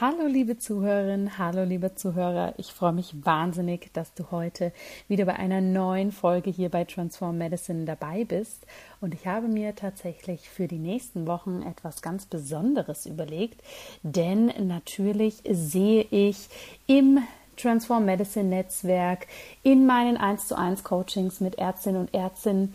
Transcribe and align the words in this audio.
Hallo 0.00 0.28
liebe 0.28 0.56
Zuhörerinnen, 0.56 1.38
hallo 1.38 1.64
liebe 1.64 1.96
Zuhörer. 1.96 2.54
Ich 2.56 2.72
freue 2.72 2.92
mich 2.92 3.16
wahnsinnig, 3.26 3.92
dass 3.94 4.14
du 4.14 4.30
heute 4.30 4.72
wieder 5.08 5.24
bei 5.24 5.34
einer 5.34 5.60
neuen 5.60 6.12
Folge 6.12 6.50
hier 6.50 6.68
bei 6.68 6.84
Transform 6.84 7.36
Medicine 7.36 7.84
dabei 7.84 8.22
bist. 8.22 8.64
Und 9.00 9.12
ich 9.12 9.26
habe 9.26 9.48
mir 9.48 9.74
tatsächlich 9.74 10.48
für 10.48 10.68
die 10.68 10.78
nächsten 10.78 11.26
Wochen 11.26 11.62
etwas 11.62 12.00
ganz 12.00 12.26
Besonderes 12.26 13.06
überlegt, 13.06 13.60
denn 14.04 14.52
natürlich 14.68 15.42
sehe 15.50 16.06
ich 16.12 16.48
im 16.86 17.18
Transform 17.56 18.04
Medicine 18.04 18.50
Netzwerk, 18.50 19.26
in 19.64 19.84
meinen 19.84 20.16
1 20.16 20.46
zu 20.46 20.56
1 20.56 20.84
Coachings 20.84 21.40
mit 21.40 21.58
Ärztinnen 21.58 22.02
und 22.02 22.14
Ärztinnen 22.14 22.72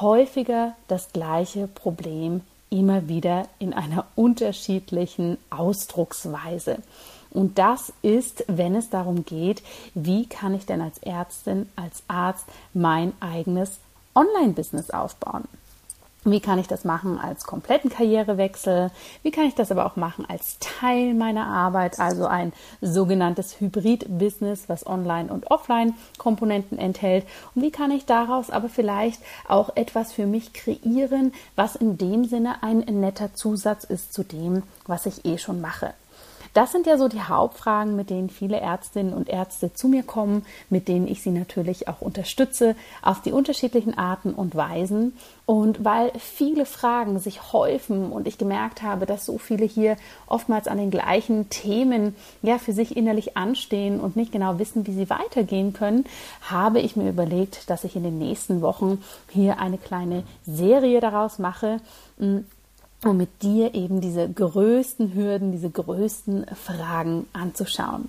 häufiger 0.00 0.74
das 0.88 1.12
gleiche 1.12 1.68
Problem 1.68 2.40
immer 2.70 3.08
wieder 3.08 3.48
in 3.58 3.72
einer 3.72 4.06
unterschiedlichen 4.14 5.38
Ausdrucksweise. 5.50 6.78
Und 7.30 7.58
das 7.58 7.92
ist, 8.02 8.44
wenn 8.48 8.74
es 8.74 8.88
darum 8.88 9.24
geht, 9.24 9.62
wie 9.94 10.26
kann 10.26 10.54
ich 10.54 10.64
denn 10.66 10.80
als 10.80 10.98
Ärztin, 10.98 11.68
als 11.76 12.02
Arzt 12.08 12.46
mein 12.72 13.12
eigenes 13.20 13.78
Online-Business 14.14 14.90
aufbauen. 14.90 15.44
Wie 16.28 16.40
kann 16.40 16.58
ich 16.58 16.66
das 16.66 16.84
machen 16.84 17.20
als 17.20 17.44
kompletten 17.44 17.88
Karrierewechsel? 17.88 18.90
Wie 19.22 19.30
kann 19.30 19.44
ich 19.44 19.54
das 19.54 19.70
aber 19.70 19.86
auch 19.86 19.94
machen 19.94 20.26
als 20.28 20.58
Teil 20.58 21.14
meiner 21.14 21.46
Arbeit, 21.46 22.00
also 22.00 22.26
ein 22.26 22.52
sogenanntes 22.80 23.60
Hybrid-Business, 23.60 24.68
was 24.68 24.88
Online- 24.88 25.32
und 25.32 25.52
Offline-Komponenten 25.52 26.80
enthält? 26.80 27.24
Und 27.54 27.62
wie 27.62 27.70
kann 27.70 27.92
ich 27.92 28.06
daraus 28.06 28.50
aber 28.50 28.68
vielleicht 28.68 29.22
auch 29.46 29.76
etwas 29.76 30.12
für 30.12 30.26
mich 30.26 30.52
kreieren, 30.52 31.32
was 31.54 31.76
in 31.76 31.96
dem 31.96 32.24
Sinne 32.24 32.60
ein 32.64 32.80
netter 32.80 33.32
Zusatz 33.34 33.84
ist 33.84 34.12
zu 34.12 34.24
dem, 34.24 34.64
was 34.88 35.06
ich 35.06 35.24
eh 35.24 35.38
schon 35.38 35.60
mache? 35.60 35.94
Das 36.56 36.72
sind 36.72 36.86
ja 36.86 36.96
so 36.96 37.06
die 37.06 37.20
Hauptfragen, 37.20 37.96
mit 37.96 38.08
denen 38.08 38.30
viele 38.30 38.58
Ärztinnen 38.58 39.12
und 39.12 39.28
Ärzte 39.28 39.74
zu 39.74 39.88
mir 39.88 40.02
kommen, 40.02 40.46
mit 40.70 40.88
denen 40.88 41.06
ich 41.06 41.20
sie 41.20 41.30
natürlich 41.30 41.86
auch 41.86 42.00
unterstütze 42.00 42.74
auf 43.02 43.20
die 43.20 43.32
unterschiedlichen 43.32 43.98
Arten 43.98 44.32
und 44.32 44.54
Weisen. 44.54 45.18
Und 45.44 45.84
weil 45.84 46.12
viele 46.18 46.64
Fragen 46.64 47.18
sich 47.18 47.52
häufen 47.52 48.10
und 48.10 48.26
ich 48.26 48.38
gemerkt 48.38 48.80
habe, 48.80 49.04
dass 49.04 49.26
so 49.26 49.36
viele 49.36 49.66
hier 49.66 49.98
oftmals 50.28 50.66
an 50.66 50.78
den 50.78 50.90
gleichen 50.90 51.50
Themen 51.50 52.16
ja 52.40 52.56
für 52.56 52.72
sich 52.72 52.96
innerlich 52.96 53.36
anstehen 53.36 54.00
und 54.00 54.16
nicht 54.16 54.32
genau 54.32 54.58
wissen, 54.58 54.86
wie 54.86 54.94
sie 54.94 55.10
weitergehen 55.10 55.74
können, 55.74 56.06
habe 56.40 56.80
ich 56.80 56.96
mir 56.96 57.10
überlegt, 57.10 57.68
dass 57.68 57.84
ich 57.84 57.96
in 57.96 58.02
den 58.02 58.16
nächsten 58.16 58.62
Wochen 58.62 59.04
hier 59.28 59.60
eine 59.60 59.76
kleine 59.76 60.22
Serie 60.46 61.02
daraus 61.02 61.38
mache 61.38 61.80
um 63.04 63.16
mit 63.16 63.42
dir 63.42 63.74
eben 63.74 64.00
diese 64.00 64.28
größten 64.28 65.14
Hürden, 65.14 65.52
diese 65.52 65.70
größten 65.70 66.46
Fragen 66.54 67.26
anzuschauen. 67.32 68.08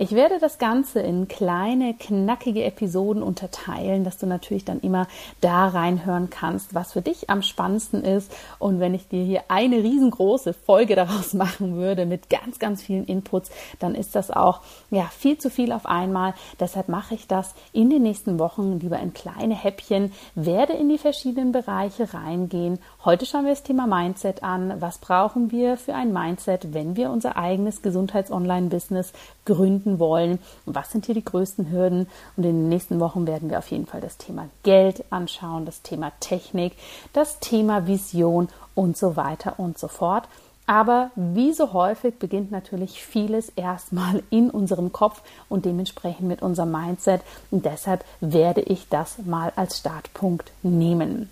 Ich 0.00 0.12
werde 0.12 0.38
das 0.38 0.58
Ganze 0.58 1.00
in 1.00 1.26
kleine, 1.26 1.94
knackige 1.94 2.62
Episoden 2.62 3.22
unterteilen, 3.22 4.04
dass 4.04 4.16
du 4.16 4.26
natürlich 4.26 4.64
dann 4.64 4.80
immer 4.80 5.08
da 5.40 5.66
reinhören 5.66 6.30
kannst, 6.30 6.74
was 6.74 6.92
für 6.92 7.02
dich 7.02 7.30
am 7.30 7.42
spannendsten 7.42 8.04
ist. 8.04 8.32
Und 8.60 8.78
wenn 8.78 8.94
ich 8.94 9.08
dir 9.08 9.24
hier 9.24 9.42
eine 9.48 9.78
riesengroße 9.78 10.52
Folge 10.52 10.94
daraus 10.94 11.32
machen 11.34 11.74
würde 11.74 12.06
mit 12.06 12.30
ganz, 12.30 12.58
ganz 12.58 12.82
vielen 12.82 13.06
Inputs, 13.06 13.50
dann 13.80 13.94
ist 13.94 14.14
das 14.14 14.30
auch 14.30 14.60
ja 14.90 15.10
viel 15.16 15.38
zu 15.38 15.50
viel 15.50 15.72
auf 15.72 15.86
einmal. 15.86 16.34
Deshalb 16.60 16.88
mache 16.88 17.14
ich 17.14 17.26
das 17.26 17.54
in 17.72 17.90
den 17.90 18.02
nächsten 18.02 18.38
Wochen 18.38 18.78
lieber 18.78 19.00
in 19.00 19.12
kleine 19.14 19.54
Häppchen, 19.54 20.12
werde 20.34 20.74
in 20.74 20.88
die 20.88 20.98
verschiedenen 20.98 21.52
Bereiche 21.52 22.14
reingehen. 22.14 22.78
Heute 23.04 23.26
schauen 23.26 23.44
wir 23.44 23.52
das 23.52 23.62
Thema 23.62 23.86
Mindset 23.86 24.42
an. 24.42 24.80
Was 24.80 24.98
brauchen 24.98 25.50
wir 25.50 25.76
für 25.76 25.94
ein 25.94 26.12
Mindset, 26.12 26.72
wenn 26.72 26.96
wir 26.96 27.10
unser 27.10 27.36
eigenes 27.36 27.82
Gesundheits-Online-Business 27.82 29.12
gründen 29.48 29.98
wollen. 29.98 30.38
Was 30.66 30.92
sind 30.92 31.06
hier 31.06 31.14
die 31.14 31.24
größten 31.24 31.70
Hürden? 31.70 32.06
Und 32.36 32.44
in 32.44 32.54
den 32.54 32.68
nächsten 32.68 33.00
Wochen 33.00 33.26
werden 33.26 33.50
wir 33.50 33.58
auf 33.58 33.70
jeden 33.70 33.86
Fall 33.86 34.00
das 34.00 34.18
Thema 34.18 34.48
Geld 34.62 35.04
anschauen, 35.10 35.64
das 35.64 35.82
Thema 35.82 36.12
Technik, 36.20 36.74
das 37.12 37.40
Thema 37.40 37.86
Vision 37.86 38.48
und 38.74 38.96
so 38.96 39.16
weiter 39.16 39.58
und 39.58 39.78
so 39.78 39.88
fort. 39.88 40.28
Aber 40.66 41.10
wie 41.16 41.54
so 41.54 41.72
häufig 41.72 42.18
beginnt 42.18 42.50
natürlich 42.50 43.02
vieles 43.02 43.48
erstmal 43.48 44.22
in 44.28 44.50
unserem 44.50 44.92
Kopf 44.92 45.22
und 45.48 45.64
dementsprechend 45.64 46.28
mit 46.28 46.42
unserem 46.42 46.70
Mindset. 46.70 47.22
Und 47.50 47.64
deshalb 47.64 48.04
werde 48.20 48.60
ich 48.60 48.86
das 48.90 49.16
mal 49.24 49.50
als 49.56 49.78
Startpunkt 49.78 50.52
nehmen. 50.62 51.30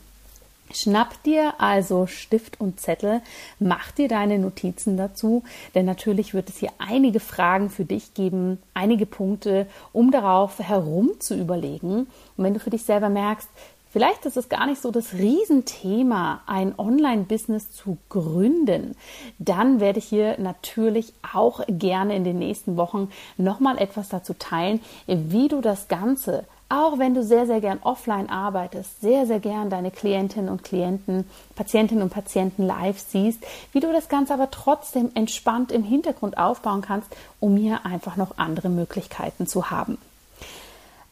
Schnapp 0.73 1.23
dir 1.23 1.55
also 1.59 2.07
Stift 2.07 2.61
und 2.61 2.81
Zettel, 2.81 3.23
mach 3.61 3.93
dir 3.93 4.09
deine 4.09 4.39
Notizen 4.39 4.97
dazu, 4.97 5.45
denn 5.75 5.87
natürlich 5.87 6.35
wird 6.35 6.49
es 6.49 6.59
hier 6.59 6.71
einige 6.79 7.21
Fragen 7.21 7.71
für 7.71 7.85
dich 7.85 8.15
geben, 8.15 8.59
einige 8.75 9.07
Punkte, 9.07 9.67
um 9.93 10.11
darauf 10.11 10.59
herum 10.59 11.13
zu 11.21 11.37
überlegen. 11.37 12.09
Und 12.37 12.45
wenn 12.45 12.55
du 12.55 12.61
für 12.61 12.71
dich 12.71 12.83
selber 12.83 13.09
merkst, 13.09 13.49
Vielleicht 13.97 14.27
ist 14.27 14.37
es 14.37 14.51
gar 14.51 14.67
nicht 14.67 14.83
so 14.83 14.91
das 14.91 15.15
Riesenthema, 15.15 16.43
ein 16.47 16.79
Online-Business 16.79 17.73
zu 17.73 17.97
gründen. 18.11 18.95
Dann 19.39 19.81
werde 19.81 20.01
ich 20.01 20.05
hier 20.05 20.39
natürlich 20.39 21.15
auch 21.33 21.63
gerne 21.67 22.15
in 22.15 22.23
den 22.23 22.39
nächsten 22.39 22.77
Wochen 22.77 23.09
nochmal 23.39 23.79
etwas 23.79 24.11
dazu 24.11 24.35
teilen, 24.35 24.83
wie 25.07 25.49
du 25.49 25.63
das 25.63 25.89
Ganze 25.89 26.45
auch 26.69 26.99
wenn 26.99 27.15
du 27.15 27.23
sehr, 27.23 27.47
sehr 27.47 27.61
gern 27.61 27.79
offline 27.83 28.29
arbeitest, 28.29 29.01
sehr, 29.01 29.27
sehr 29.27 29.41
gern 29.41 29.71
deine 29.71 29.91
Klientinnen 29.91 30.51
und 30.51 30.65
Klienten, 30.65 31.25
Patientinnen 31.55 32.03
und 32.03 32.11
Patienten 32.11 32.67
live 32.67 32.99
siehst, 32.99 33.45
wie 33.73 33.81
du 33.81 33.93
das 33.93 34.09
Ganze 34.09 34.35
aber 34.35 34.51
trotzdem 34.51 35.11
entspannt 35.15 35.71
im 35.71 35.85
Hintergrund 35.85 36.39
aufbauen 36.39 36.83
kannst, 36.83 37.09
um 37.39 37.57
hier 37.57 37.87
einfach 37.87 38.17
noch 38.17 38.39
andere 38.39 38.69
Möglichkeiten 38.69 39.47
zu 39.47 39.71
haben. 39.71 39.99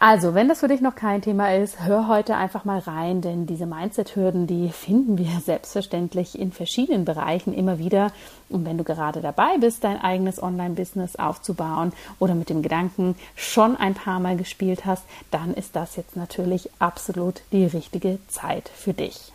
Also, 0.07 0.35
wenn 0.35 0.49
das 0.49 0.61
für 0.61 0.69
dich 0.69 0.83
noch 0.83 0.97
kein 0.97 1.23
Thema 1.23 1.55
ist, 1.55 1.81
hör 1.81 2.09
heute 2.09 2.37
einfach 2.37 2.67
mal 2.67 2.79
rein, 2.79 3.23
denn 3.23 3.47
diese 3.47 3.65
Mindset-Hürden, 3.65 4.47
die 4.47 4.69
finden 4.69 5.17
wir 5.17 5.41
selbstverständlich 5.47 6.39
in 6.39 6.53
verschiedenen 6.53 7.07
Bereichen 7.07 7.55
immer 7.55 7.79
wieder. 7.79 8.13
Und 8.51 8.67
wenn 8.67 8.77
du 8.77 8.85
gerade 8.85 9.23
dabei 9.23 9.57
bist, 9.57 9.83
dein 9.83 9.99
eigenes 9.99 10.43
Online-Business 10.43 11.17
aufzubauen 11.17 11.95
oder 12.19 12.35
mit 12.35 12.51
dem 12.51 12.61
Gedanken 12.61 13.17
schon 13.35 13.79
ein 13.79 13.95
paar 13.95 14.21
Mal 14.21 14.37
gespielt 14.37 14.85
hast, 14.85 15.05
dann 15.31 15.55
ist 15.55 15.75
das 15.75 15.97
jetzt 15.97 16.17
natürlich 16.17 16.69
absolut 16.81 17.41
die 17.51 17.65
richtige 17.65 18.19
Zeit 18.29 18.69
für 18.69 18.93
dich. 18.93 19.33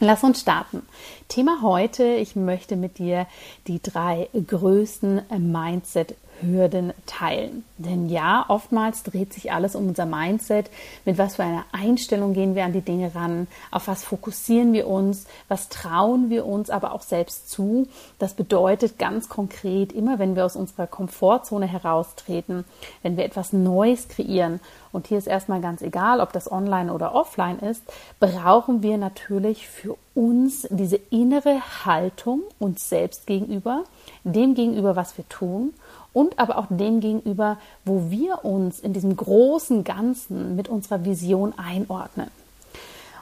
Lass 0.00 0.24
uns 0.24 0.40
starten. 0.40 0.82
Thema 1.28 1.60
heute, 1.60 2.04
ich 2.04 2.34
möchte 2.34 2.76
mit 2.76 2.96
dir 2.96 3.26
die 3.66 3.82
drei 3.82 4.30
größten 4.32 5.20
Mindset 5.38 6.14
Hürden 6.40 6.92
teilen. 7.06 7.64
Denn 7.78 8.08
ja, 8.08 8.44
oftmals 8.48 9.02
dreht 9.02 9.32
sich 9.32 9.52
alles 9.52 9.74
um 9.74 9.88
unser 9.88 10.06
Mindset. 10.06 10.70
Mit 11.04 11.18
was 11.18 11.36
für 11.36 11.42
einer 11.42 11.64
Einstellung 11.72 12.32
gehen 12.32 12.54
wir 12.54 12.64
an 12.64 12.72
die 12.72 12.80
Dinge 12.80 13.14
ran? 13.14 13.46
Auf 13.70 13.88
was 13.88 14.04
fokussieren 14.04 14.72
wir 14.72 14.86
uns? 14.86 15.26
Was 15.48 15.68
trauen 15.68 16.30
wir 16.30 16.46
uns 16.46 16.70
aber 16.70 16.92
auch 16.92 17.02
selbst 17.02 17.50
zu? 17.50 17.88
Das 18.18 18.34
bedeutet 18.34 18.98
ganz 18.98 19.28
konkret, 19.28 19.92
immer 19.92 20.18
wenn 20.18 20.36
wir 20.36 20.44
aus 20.44 20.56
unserer 20.56 20.86
Komfortzone 20.86 21.66
heraustreten, 21.66 22.64
wenn 23.02 23.16
wir 23.16 23.24
etwas 23.24 23.52
Neues 23.52 24.08
kreieren, 24.08 24.60
und 24.96 25.08
hier 25.08 25.18
ist 25.18 25.26
erstmal 25.26 25.60
ganz 25.60 25.82
egal, 25.82 26.20
ob 26.20 26.32
das 26.32 26.50
online 26.50 26.90
oder 26.90 27.14
offline 27.14 27.58
ist, 27.58 27.82
brauchen 28.18 28.82
wir 28.82 28.96
natürlich 28.96 29.68
für 29.68 29.94
uns 30.14 30.66
diese 30.70 30.96
innere 31.10 31.60
Haltung 31.84 32.40
uns 32.58 32.88
selbst 32.88 33.26
gegenüber, 33.26 33.84
dem 34.24 34.54
gegenüber, 34.54 34.96
was 34.96 35.18
wir 35.18 35.28
tun 35.28 35.74
und 36.16 36.38
aber 36.38 36.56
auch 36.56 36.64
dem 36.70 37.00
gegenüber, 37.00 37.58
wo 37.84 38.10
wir 38.10 38.42
uns 38.42 38.80
in 38.80 38.94
diesem 38.94 39.14
großen 39.14 39.84
Ganzen 39.84 40.56
mit 40.56 40.66
unserer 40.66 41.04
Vision 41.04 41.52
einordnen. 41.58 42.30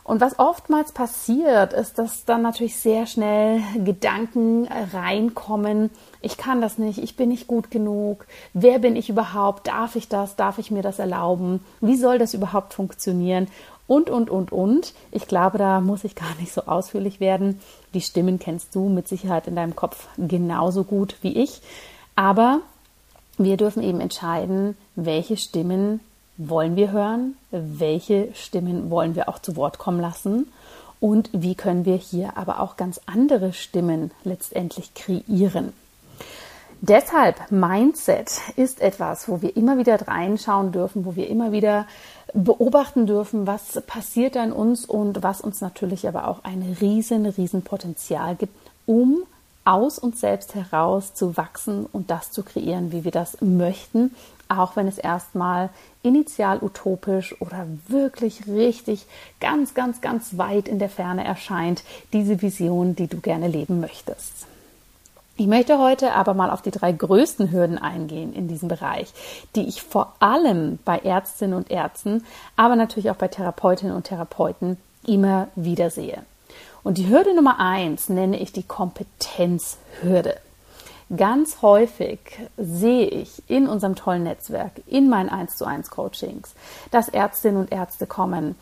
Und 0.05 0.20
was 0.20 0.38
oftmals 0.38 0.93
passiert, 0.93 1.73
ist, 1.73 1.99
dass 1.99 2.25
dann 2.25 2.43
natürlich 2.43 2.76
sehr 2.76 3.06
schnell 3.06 3.61
Gedanken 3.85 4.69
reinkommen. 4.93 5.91
Ich 6.20 6.37
kann 6.37 6.61
das 6.61 6.79
nicht, 6.79 6.99
ich 6.99 7.17
bin 7.17 7.31
nicht 7.31 7.49
gut 7.49 7.73
genug. 7.73 8.26
Wer 8.52 8.79
bin 8.79 8.94
ich 8.94 9.08
überhaupt? 9.08 9.67
Darf 9.67 9.96
ich 9.96 10.08
das? 10.08 10.37
Darf 10.37 10.58
ich 10.58 10.70
mir 10.70 10.82
das 10.82 11.00
erlauben? 11.00 11.64
Wie 11.81 11.96
soll 11.96 12.20
das 12.20 12.32
überhaupt 12.32 12.75
funktionieren? 12.75 13.49
Und, 13.88 14.08
und, 14.08 14.31
und, 14.31 14.52
und. 14.52 14.94
Ich 15.11 15.26
glaube, 15.26 15.58
da 15.58 15.81
muss 15.81 16.05
ich 16.05 16.14
gar 16.14 16.35
nicht 16.38 16.52
so 16.52 16.62
ausführlich 16.67 17.19
werden. 17.19 17.61
Die 17.93 18.02
Stimmen 18.02 18.38
kennst 18.38 18.73
du 18.76 18.88
mit 18.88 19.08
Sicherheit 19.08 19.49
in 19.49 19.56
deinem 19.56 19.75
Kopf 19.75 20.06
genauso 20.17 20.85
gut 20.85 21.17
wie 21.23 21.43
ich. 21.43 21.61
Aber 22.14 22.61
wir 23.38 23.56
dürfen 23.56 23.82
eben 23.82 24.00
entscheiden, 24.00 24.76
welche 24.96 25.36
Stimmen 25.36 26.00
wollen 26.36 26.76
wir 26.76 26.90
hören, 26.90 27.36
welche 27.50 28.28
Stimmen 28.34 28.90
wollen 28.90 29.14
wir 29.14 29.28
auch 29.28 29.38
zu 29.38 29.56
Wort 29.56 29.78
kommen 29.78 30.00
lassen 30.00 30.48
und 31.00 31.31
wie 31.32 31.54
können 31.54 31.84
wir 31.84 31.96
hier 31.96 32.36
aber 32.36 32.60
auch 32.60 32.76
ganz 32.76 33.00
andere 33.06 33.52
Stimmen 33.52 34.10
letztendlich 34.25 34.94
kreieren. 34.94 35.72
Deshalb 36.81 37.50
Mindset 37.50 38.40
ist 38.56 38.81
etwas, 38.81 39.28
wo 39.28 39.40
wir 39.40 39.56
immer 39.56 39.78
wieder 39.78 40.06
reinschauen 40.06 40.70
dürfen, 40.70 41.06
wo 41.06 41.16
wir 41.16 41.28
immer 41.28 41.50
wieder 41.50 41.86
beobachten 42.34 43.06
dürfen, 43.06 43.46
was 43.46 43.81
passiert 43.86 44.36
an 44.36 44.52
uns 44.52 44.84
und 44.84 45.22
was 45.22 45.40
uns 45.40 45.60
natürlich 45.60 46.06
aber 46.08 46.28
auch 46.28 46.42
ein 46.44 46.76
riesen, 46.81 47.26
riesen 47.26 47.62
Potenzial 47.62 48.34
gibt, 48.34 48.54
um 48.86 49.22
aus 49.64 49.99
uns 49.99 50.20
selbst 50.20 50.55
heraus 50.55 51.14
zu 51.14 51.37
wachsen 51.37 51.87
und 51.87 52.11
das 52.11 52.31
zu 52.31 52.43
kreieren, 52.43 52.93
wie 52.93 53.05
wir 53.05 53.12
das 53.12 53.40
möchten, 53.40 54.14
auch 54.49 54.76
wenn 54.76 54.88
es 54.88 54.99
erstmal 54.99 55.70
initial 56.02 56.58
utopisch 56.62 57.40
oder 57.40 57.66
wirklich 57.88 58.46
richtig 58.46 59.06
ganz, 59.40 59.75
ganz, 59.75 60.00
ganz 60.00 60.37
weit 60.37 60.69
in 60.69 60.78
der 60.78 60.90
Ferne 60.90 61.25
erscheint, 61.25 61.82
diese 62.12 62.43
Vision, 62.43 62.94
die 62.94 63.06
du 63.06 63.20
gerne 63.20 63.49
leben 63.49 63.81
möchtest. 63.81 64.46
Ich 65.37 65.49
möchte 65.49 65.81
heute 65.81 66.12
aber 66.12 66.32
mal 66.34 66.50
auf 66.50 66.62
die 66.62 66.70
drei 66.70 66.93
größten 66.93 67.50
Hürden 67.50 67.76
eingehen 67.76 68.32
in 68.34 68.46
diesem 68.46 68.69
Bereich, 68.69 69.12
die 69.56 69.67
ich 69.67 69.82
vor 69.82 70.14
allem 70.20 70.78
bei 70.84 70.99
Ärztinnen 70.99 71.56
und 71.56 71.72
Ärzten, 71.72 72.25
aber 72.55 72.76
natürlich 72.76 73.10
auch 73.10 73.17
bei 73.17 73.26
Therapeutinnen 73.26 73.96
und 73.96 74.05
Therapeuten 74.05 74.76
immer 75.05 75.49
wieder 75.56 75.90
sehe. 75.90 76.22
Und 76.84 76.98
die 76.98 77.08
Hürde 77.08 77.34
Nummer 77.34 77.58
eins 77.58 78.08
nenne 78.08 78.38
ich 78.38 78.52
die 78.52 78.62
Kompetenzhürde. 78.62 80.36
Ganz 81.16 81.62
häufig 81.62 82.19
sehe 82.56 83.06
ich 83.06 83.42
in 83.48 83.69
unserem 83.69 83.94
tollen 83.94 84.25
Netzwerk, 84.25 84.72
in 84.86 85.08
meinen 85.08 85.28
1 85.28 85.56
zu 85.56 85.64
1 85.64 85.90
Coachings, 85.90 86.54
dass 86.90 87.08
Ärztinnen 87.08 87.60
und 87.60 87.72
Ärzte 87.72 88.06
kommen, 88.06 88.54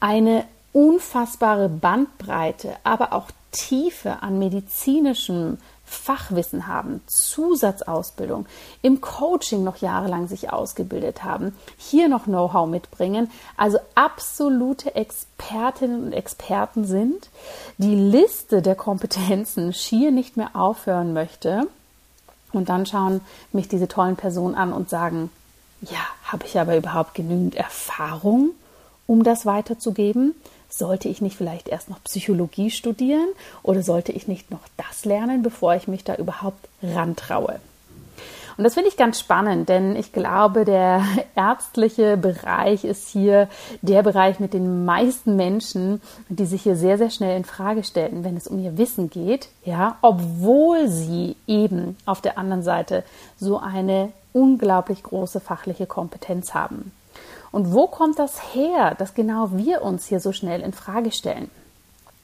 eine 0.00 0.44
unfassbare 0.72 1.68
Bandbreite, 1.68 2.76
aber 2.84 3.12
auch 3.12 3.30
Tiefe 3.52 4.22
an 4.22 4.38
medizinischem 4.38 5.58
Fachwissen 5.88 6.66
haben, 6.66 7.00
Zusatzausbildung, 7.06 8.46
im 8.82 9.00
Coaching 9.00 9.64
noch 9.64 9.76
jahrelang 9.78 10.28
sich 10.28 10.52
ausgebildet 10.52 11.24
haben, 11.24 11.56
hier 11.76 12.08
noch 12.08 12.24
Know-how 12.24 12.68
mitbringen, 12.68 13.30
also 13.56 13.78
absolute 13.94 14.94
Expertinnen 14.94 16.04
und 16.04 16.12
Experten 16.12 16.84
sind, 16.84 17.30
die 17.78 17.94
Liste 17.94 18.60
der 18.60 18.74
Kompetenzen 18.74 19.72
schier 19.72 20.10
nicht 20.10 20.36
mehr 20.36 20.50
aufhören 20.54 21.12
möchte. 21.12 21.66
Und 22.52 22.68
dann 22.68 22.86
schauen 22.86 23.20
mich 23.52 23.68
diese 23.68 23.88
tollen 23.88 24.16
Personen 24.16 24.54
an 24.54 24.72
und 24.72 24.90
sagen, 24.90 25.30
ja, 25.82 26.00
habe 26.24 26.44
ich 26.44 26.58
aber 26.58 26.76
überhaupt 26.76 27.14
genügend 27.14 27.54
Erfahrung, 27.54 28.50
um 29.06 29.22
das 29.22 29.46
weiterzugeben? 29.46 30.34
Sollte 30.68 31.08
ich 31.08 31.20
nicht 31.20 31.36
vielleicht 31.36 31.68
erst 31.68 31.88
noch 31.88 32.02
Psychologie 32.04 32.70
studieren 32.70 33.28
oder 33.62 33.82
sollte 33.82 34.12
ich 34.12 34.28
nicht 34.28 34.50
noch 34.50 34.62
das 34.76 35.04
lernen, 35.04 35.42
bevor 35.42 35.74
ich 35.74 35.88
mich 35.88 36.04
da 36.04 36.14
überhaupt 36.14 36.68
rantraue? 36.82 37.60
Und 38.58 38.64
das 38.64 38.74
finde 38.74 38.88
ich 38.88 38.96
ganz 38.96 39.20
spannend, 39.20 39.68
denn 39.68 39.94
ich 39.94 40.12
glaube, 40.12 40.64
der 40.64 41.04
ärztliche 41.36 42.16
Bereich 42.16 42.84
ist 42.84 43.08
hier 43.08 43.48
der 43.82 44.02
Bereich 44.02 44.40
mit 44.40 44.52
den 44.52 44.84
meisten 44.84 45.36
Menschen, 45.36 46.02
die 46.28 46.44
sich 46.44 46.62
hier 46.62 46.74
sehr, 46.74 46.98
sehr 46.98 47.10
schnell 47.10 47.36
in 47.36 47.44
Frage 47.44 47.84
stellen, 47.84 48.24
wenn 48.24 48.36
es 48.36 48.48
um 48.48 48.58
ihr 48.58 48.76
Wissen 48.76 49.10
geht, 49.10 49.48
ja, 49.64 49.96
obwohl 50.02 50.88
sie 50.88 51.36
eben 51.46 51.96
auf 52.04 52.20
der 52.20 52.36
anderen 52.36 52.64
Seite 52.64 53.04
so 53.38 53.58
eine 53.58 54.12
unglaublich 54.32 55.04
große 55.04 55.38
fachliche 55.38 55.86
Kompetenz 55.86 56.52
haben. 56.52 56.90
Und 57.50 57.72
wo 57.72 57.86
kommt 57.86 58.18
das 58.18 58.54
her, 58.54 58.94
dass 58.98 59.14
genau 59.14 59.50
wir 59.52 59.82
uns 59.82 60.06
hier 60.06 60.20
so 60.20 60.32
schnell 60.32 60.60
in 60.60 60.72
Frage 60.72 61.12
stellen? 61.12 61.50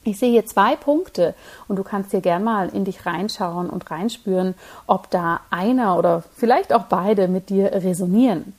Ich 0.03 0.19
sehe 0.19 0.29
hier 0.29 0.45
zwei 0.45 0.75
Punkte 0.75 1.33
und 1.67 1.77
du 1.77 1.83
kannst 1.83 2.11
hier 2.11 2.21
gern 2.21 2.43
mal 2.43 2.69
in 2.69 2.85
dich 2.85 3.07
reinschauen 3.07 3.69
und 3.69 3.89
reinspüren, 3.89 4.53
ob 4.85 5.09
da 5.09 5.39
einer 5.49 5.97
oder 5.97 6.23
vielleicht 6.35 6.73
auch 6.73 6.83
beide 6.83 7.27
mit 7.27 7.49
dir 7.49 7.71
resonieren. 7.73 8.53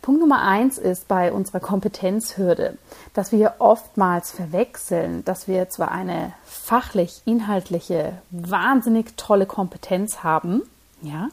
Punkt 0.00 0.20
Nummer 0.20 0.42
eins 0.42 0.78
ist 0.78 1.08
bei 1.08 1.32
unserer 1.32 1.60
Kompetenzhürde, 1.60 2.76
dass 3.14 3.30
wir 3.32 3.54
oftmals 3.58 4.30
verwechseln, 4.32 5.24
dass 5.24 5.48
wir 5.48 5.68
zwar 5.70 5.90
eine 5.90 6.32
fachlich, 6.44 7.22
inhaltliche, 7.24 8.12
wahnsinnig 8.30 9.16
tolle 9.16 9.46
Kompetenz 9.46 10.22
haben, 10.22 10.62
ja, 11.02 11.28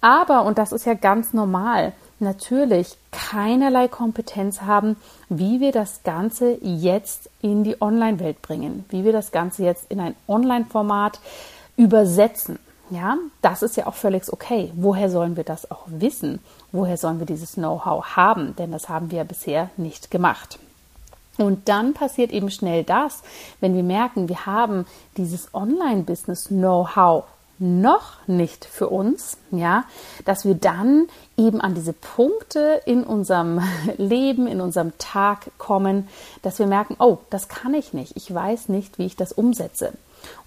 aber, 0.00 0.44
und 0.44 0.58
das 0.58 0.72
ist 0.72 0.86
ja 0.86 0.94
ganz 0.94 1.32
normal, 1.32 1.92
natürlich 2.20 2.96
keinerlei 3.10 3.88
Kompetenz 3.88 4.62
haben, 4.62 4.96
wie 5.28 5.60
wir 5.60 5.72
das 5.72 6.02
Ganze 6.02 6.58
jetzt 6.62 7.30
in 7.42 7.64
die 7.64 7.80
Online-Welt 7.80 8.42
bringen, 8.42 8.84
wie 8.90 9.04
wir 9.04 9.12
das 9.12 9.32
Ganze 9.32 9.64
jetzt 9.64 9.90
in 9.90 10.00
ein 10.00 10.14
Online-Format 10.28 11.20
übersetzen. 11.76 12.58
Ja, 12.90 13.16
das 13.40 13.62
ist 13.62 13.76
ja 13.76 13.86
auch 13.86 13.94
völlig 13.94 14.32
okay. 14.32 14.72
Woher 14.74 15.10
sollen 15.10 15.36
wir 15.36 15.44
das 15.44 15.70
auch 15.70 15.84
wissen? 15.86 16.40
Woher 16.72 16.96
sollen 16.96 17.20
wir 17.20 17.26
dieses 17.26 17.54
Know-how 17.54 18.16
haben? 18.16 18.56
Denn 18.56 18.72
das 18.72 18.88
haben 18.88 19.10
wir 19.12 19.18
ja 19.18 19.24
bisher 19.24 19.70
nicht 19.76 20.10
gemacht. 20.10 20.58
Und 21.38 21.68
dann 21.68 21.94
passiert 21.94 22.32
eben 22.32 22.50
schnell 22.50 22.84
das, 22.84 23.22
wenn 23.60 23.74
wir 23.74 23.84
merken, 23.84 24.28
wir 24.28 24.44
haben 24.44 24.86
dieses 25.16 25.54
Online-Business-Know-how 25.54 27.24
noch 27.60 28.26
nicht 28.26 28.64
für 28.64 28.88
uns, 28.88 29.36
ja, 29.50 29.84
dass 30.24 30.44
wir 30.44 30.54
dann 30.54 31.08
eben 31.36 31.60
an 31.60 31.74
diese 31.74 31.92
Punkte 31.92 32.80
in 32.86 33.04
unserem 33.04 33.60
Leben, 33.98 34.46
in 34.46 34.60
unserem 34.60 34.96
Tag 34.98 35.50
kommen, 35.58 36.08
dass 36.42 36.58
wir 36.58 36.66
merken, 36.66 36.96
oh, 36.98 37.18
das 37.28 37.48
kann 37.48 37.74
ich 37.74 37.92
nicht, 37.92 38.16
ich 38.16 38.32
weiß 38.32 38.70
nicht, 38.70 38.98
wie 38.98 39.06
ich 39.06 39.16
das 39.16 39.32
umsetze. 39.32 39.92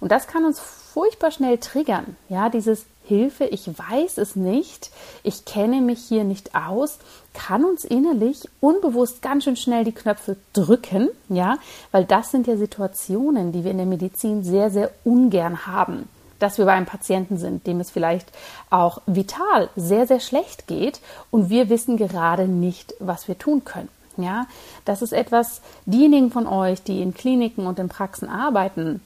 Und 0.00 0.12
das 0.12 0.26
kann 0.26 0.44
uns 0.44 0.60
furchtbar 0.60 1.30
schnell 1.30 1.58
triggern, 1.58 2.16
ja, 2.28 2.48
dieses 2.48 2.84
Hilfe, 3.06 3.44
ich 3.44 3.68
weiß 3.68 4.18
es 4.18 4.34
nicht, 4.34 4.90
ich 5.22 5.44
kenne 5.44 5.82
mich 5.82 6.00
hier 6.00 6.24
nicht 6.24 6.54
aus, 6.54 6.98
kann 7.34 7.64
uns 7.64 7.84
innerlich 7.84 8.48
unbewusst 8.60 9.20
ganz 9.20 9.44
schön 9.44 9.56
schnell 9.56 9.84
die 9.84 9.92
Knöpfe 9.92 10.36
drücken, 10.52 11.10
ja, 11.28 11.58
weil 11.92 12.04
das 12.04 12.30
sind 12.30 12.46
ja 12.46 12.56
Situationen, 12.56 13.52
die 13.52 13.62
wir 13.62 13.72
in 13.72 13.76
der 13.76 13.86
Medizin 13.86 14.42
sehr, 14.42 14.70
sehr 14.70 14.90
ungern 15.04 15.66
haben 15.66 16.08
dass 16.44 16.58
wir 16.58 16.66
bei 16.66 16.74
einem 16.74 16.84
Patienten 16.84 17.38
sind, 17.38 17.66
dem 17.66 17.80
es 17.80 17.90
vielleicht 17.90 18.30
auch 18.68 19.00
vital 19.06 19.70
sehr, 19.76 20.06
sehr 20.06 20.20
schlecht 20.20 20.66
geht 20.66 21.00
und 21.30 21.48
wir 21.48 21.70
wissen 21.70 21.96
gerade 21.96 22.46
nicht, 22.46 22.94
was 23.00 23.28
wir 23.28 23.38
tun 23.38 23.64
können. 23.64 23.88
Ja, 24.18 24.46
das 24.84 25.00
ist 25.00 25.12
etwas, 25.12 25.62
diejenigen 25.86 26.30
von 26.30 26.46
euch, 26.46 26.82
die 26.82 27.00
in 27.00 27.14
Kliniken 27.14 27.66
und 27.66 27.78
in 27.78 27.88
Praxen 27.88 28.28
arbeiten, 28.28 29.00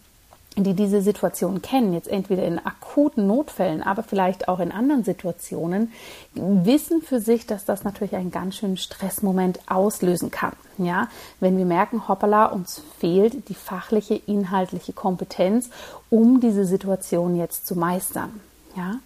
die 0.65 0.75
diese 0.75 1.03
Situation 1.03 1.63
kennen, 1.63 1.93
jetzt 1.93 2.09
entweder 2.09 2.45
in 2.45 2.59
akuten 2.59 3.27
Notfällen, 3.27 3.83
aber 3.83 4.03
vielleicht 4.03 4.49
auch 4.49 4.61
in 4.61 4.73
anderen 4.73 5.05
Situationen, 5.05 5.93
wissen 6.35 7.03
für 7.03 7.21
sich, 7.21 7.47
dass 7.47 7.65
das 7.65 7.85
natürlich 7.85 8.17
einen 8.17 8.31
ganz 8.31 8.57
schönen 8.57 8.77
Stressmoment 8.77 9.61
auslösen 9.69 10.31
kann. 10.31 10.53
Ja, 10.79 11.09
wenn 11.41 11.59
wir 11.59 11.65
merken, 11.65 12.07
hoppala, 12.09 12.47
uns 12.47 12.83
fehlt 12.99 13.49
die 13.49 13.55
fachliche, 13.55 14.15
inhaltliche 14.15 14.93
Kompetenz, 14.93 15.71
um 16.09 16.41
diese 16.41 16.65
Situation 16.65 17.37
jetzt 17.37 17.67
zu 17.67 17.77
meistern. 17.77 18.41
Ja, 18.77 18.97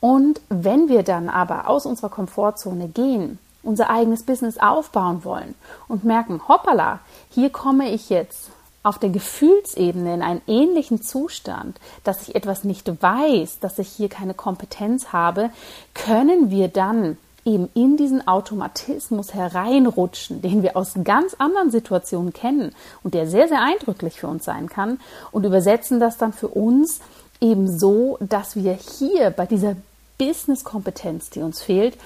und 0.00 0.40
wenn 0.48 0.88
wir 0.88 1.02
dann 1.02 1.28
aber 1.28 1.68
aus 1.68 1.84
unserer 1.84 2.08
Komfortzone 2.08 2.88
gehen, 2.88 3.38
unser 3.62 3.90
eigenes 3.90 4.22
Business 4.22 4.58
aufbauen 4.58 5.24
wollen 5.24 5.54
und 5.88 6.04
merken, 6.04 6.40
hoppala, 6.48 7.00
hier 7.30 7.50
komme 7.50 7.90
ich 7.90 8.08
jetzt 8.08 8.50
auf 8.82 8.98
der 8.98 9.10
Gefühlsebene 9.10 10.14
in 10.14 10.22
einen 10.22 10.42
ähnlichen 10.46 11.02
Zustand, 11.02 11.78
dass 12.04 12.28
ich 12.28 12.34
etwas 12.34 12.64
nicht 12.64 13.02
weiß, 13.02 13.58
dass 13.60 13.78
ich 13.78 13.88
hier 13.88 14.08
keine 14.08 14.34
Kompetenz 14.34 15.12
habe, 15.12 15.50
können 15.94 16.50
wir 16.50 16.68
dann 16.68 17.18
eben 17.44 17.68
in 17.74 17.96
diesen 17.96 18.26
Automatismus 18.26 19.34
hereinrutschen, 19.34 20.42
den 20.42 20.62
wir 20.62 20.76
aus 20.76 20.94
ganz 21.04 21.34
anderen 21.34 21.70
Situationen 21.70 22.32
kennen 22.32 22.74
und 23.02 23.14
der 23.14 23.26
sehr, 23.26 23.48
sehr 23.48 23.62
eindrücklich 23.62 24.20
für 24.20 24.28
uns 24.28 24.44
sein 24.44 24.68
kann 24.68 25.00
und 25.32 25.44
übersetzen 25.44 26.00
das 26.00 26.16
dann 26.18 26.32
für 26.32 26.48
uns 26.48 27.00
eben 27.40 27.78
so, 27.78 28.18
dass 28.20 28.56
wir 28.56 28.74
hier 28.74 29.30
bei 29.30 29.46
dieser 29.46 29.76
Business-Kompetenz, 30.18 31.30
die 31.30 31.40
uns 31.40 31.62
fehlt, 31.62 31.96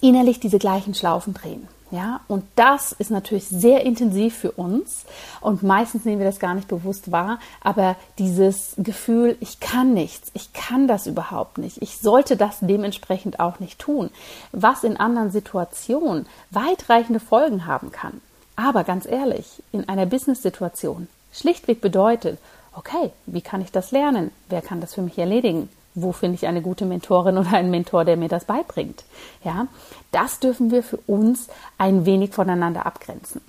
innerlich 0.00 0.40
diese 0.40 0.58
gleichen 0.58 0.94
Schlaufen 0.94 1.34
drehen. 1.34 1.68
Ja, 1.92 2.20
und 2.26 2.44
das 2.56 2.92
ist 2.92 3.10
natürlich 3.10 3.46
sehr 3.48 3.84
intensiv 3.84 4.34
für 4.34 4.52
uns 4.52 5.04
und 5.42 5.62
meistens 5.62 6.06
nehmen 6.06 6.20
wir 6.20 6.26
das 6.26 6.38
gar 6.40 6.54
nicht 6.54 6.66
bewusst 6.66 7.12
wahr, 7.12 7.38
aber 7.60 7.96
dieses 8.18 8.72
Gefühl, 8.78 9.36
ich 9.40 9.60
kann 9.60 9.92
nichts, 9.92 10.30
ich 10.32 10.54
kann 10.54 10.88
das 10.88 11.06
überhaupt 11.06 11.58
nicht, 11.58 11.82
ich 11.82 11.98
sollte 11.98 12.38
das 12.38 12.60
dementsprechend 12.62 13.40
auch 13.40 13.60
nicht 13.60 13.78
tun, 13.78 14.08
was 14.52 14.84
in 14.84 14.96
anderen 14.96 15.30
Situationen 15.30 16.24
weitreichende 16.50 17.20
Folgen 17.20 17.66
haben 17.66 17.92
kann. 17.92 18.22
Aber 18.56 18.84
ganz 18.84 19.04
ehrlich, 19.04 19.62
in 19.70 19.86
einer 19.86 20.06
Business-Situation 20.06 21.08
schlichtweg 21.30 21.82
bedeutet, 21.82 22.38
okay, 22.74 23.10
wie 23.26 23.42
kann 23.42 23.60
ich 23.60 23.70
das 23.70 23.90
lernen? 23.90 24.30
Wer 24.48 24.62
kann 24.62 24.80
das 24.80 24.94
für 24.94 25.02
mich 25.02 25.18
erledigen? 25.18 25.68
Wo 25.94 26.12
finde 26.12 26.36
ich 26.36 26.46
eine 26.46 26.62
gute 26.62 26.84
Mentorin 26.84 27.38
oder 27.38 27.52
einen 27.52 27.70
Mentor, 27.70 28.04
der 28.04 28.16
mir 28.16 28.28
das 28.28 28.44
beibringt? 28.44 29.04
Ja, 29.44 29.66
das 30.10 30.40
dürfen 30.40 30.70
wir 30.70 30.82
für 30.82 30.98
uns 31.06 31.48
ein 31.78 32.06
wenig 32.06 32.32
voneinander 32.32 32.86
abgrenzen. 32.86 33.40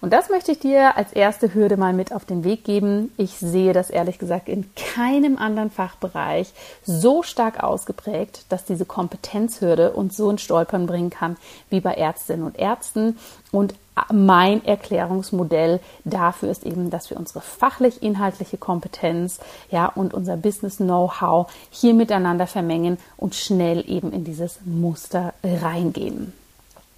Und 0.00 0.12
das 0.12 0.28
möchte 0.28 0.52
ich 0.52 0.58
dir 0.58 0.96
als 0.96 1.12
erste 1.12 1.54
Hürde 1.54 1.76
mal 1.76 1.92
mit 1.92 2.12
auf 2.12 2.24
den 2.24 2.44
Weg 2.44 2.64
geben. 2.64 3.12
Ich 3.16 3.38
sehe 3.38 3.72
das 3.72 3.88
ehrlich 3.88 4.18
gesagt 4.18 4.48
in 4.48 4.68
keinem 4.74 5.38
anderen 5.38 5.70
Fachbereich 5.70 6.52
so 6.84 7.22
stark 7.22 7.62
ausgeprägt, 7.62 8.44
dass 8.48 8.64
diese 8.64 8.84
Kompetenzhürde 8.84 9.92
uns 9.92 10.16
so 10.16 10.28
in 10.28 10.38
Stolpern 10.38 10.86
bringen 10.86 11.10
kann 11.10 11.36
wie 11.70 11.80
bei 11.80 11.94
Ärztinnen 11.94 12.44
und 12.44 12.58
Ärzten. 12.58 13.18
Und 13.50 13.74
mein 14.10 14.64
Erklärungsmodell 14.64 15.80
dafür 16.04 16.50
ist 16.50 16.64
eben, 16.64 16.90
dass 16.90 17.10
wir 17.10 17.18
unsere 17.18 17.42
fachlich-inhaltliche 17.42 18.56
Kompetenz 18.56 19.38
ja, 19.70 19.86
und 19.86 20.14
unser 20.14 20.36
Business-Know-how 20.36 21.52
hier 21.70 21.92
miteinander 21.92 22.46
vermengen 22.46 22.98
und 23.16 23.34
schnell 23.34 23.84
eben 23.88 24.12
in 24.12 24.24
dieses 24.24 24.60
Muster 24.64 25.34
reingehen. 25.44 26.32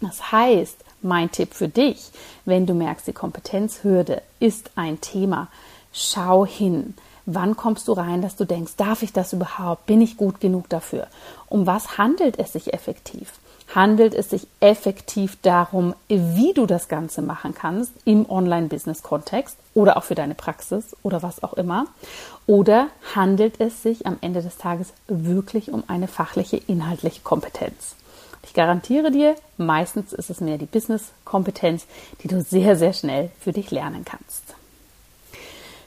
Das 0.00 0.32
heißt, 0.32 0.76
mein 1.02 1.30
Tipp 1.32 1.54
für 1.54 1.68
dich, 1.68 2.10
wenn 2.44 2.66
du 2.66 2.74
merkst, 2.74 3.06
die 3.06 3.12
Kompetenzhürde 3.12 4.22
ist 4.38 4.70
ein 4.76 5.00
Thema, 5.00 5.48
schau 5.92 6.46
hin. 6.46 6.94
Wann 7.26 7.56
kommst 7.56 7.88
du 7.88 7.92
rein, 7.92 8.20
dass 8.20 8.36
du 8.36 8.44
denkst, 8.44 8.74
darf 8.76 9.02
ich 9.02 9.12
das 9.12 9.32
überhaupt? 9.32 9.86
Bin 9.86 10.00
ich 10.00 10.16
gut 10.16 10.40
genug 10.40 10.68
dafür? 10.68 11.06
Um 11.48 11.66
was 11.66 11.96
handelt 11.96 12.38
es 12.38 12.52
sich 12.52 12.74
effektiv? 12.74 13.32
Handelt 13.74 14.14
es 14.14 14.30
sich 14.30 14.46
effektiv 14.60 15.36
darum, 15.42 15.94
wie 16.08 16.52
du 16.54 16.66
das 16.66 16.88
Ganze 16.88 17.22
machen 17.22 17.54
kannst 17.54 17.92
im 18.04 18.28
Online-Business-Kontext 18.28 19.56
oder 19.74 19.96
auch 19.96 20.04
für 20.04 20.14
deine 20.14 20.34
Praxis 20.34 20.96
oder 21.02 21.22
was 21.22 21.42
auch 21.42 21.54
immer. 21.54 21.86
Oder 22.46 22.88
handelt 23.14 23.60
es 23.60 23.82
sich 23.82 24.06
am 24.06 24.18
Ende 24.20 24.42
des 24.42 24.58
Tages 24.58 24.92
wirklich 25.08 25.72
um 25.72 25.82
eine 25.88 26.08
fachliche, 26.08 26.56
inhaltliche 26.56 27.22
Kompetenz? 27.22 27.96
Ich 28.44 28.52
garantiere 28.52 29.10
dir, 29.10 29.36
meistens 29.56 30.12
ist 30.12 30.30
es 30.30 30.40
mehr 30.40 30.58
die 30.58 30.66
Business-Kompetenz, 30.66 31.86
die 32.22 32.28
du 32.28 32.42
sehr, 32.42 32.76
sehr 32.76 32.92
schnell 32.92 33.30
für 33.40 33.52
dich 33.52 33.70
lernen 33.70 34.04
kannst. 34.04 34.54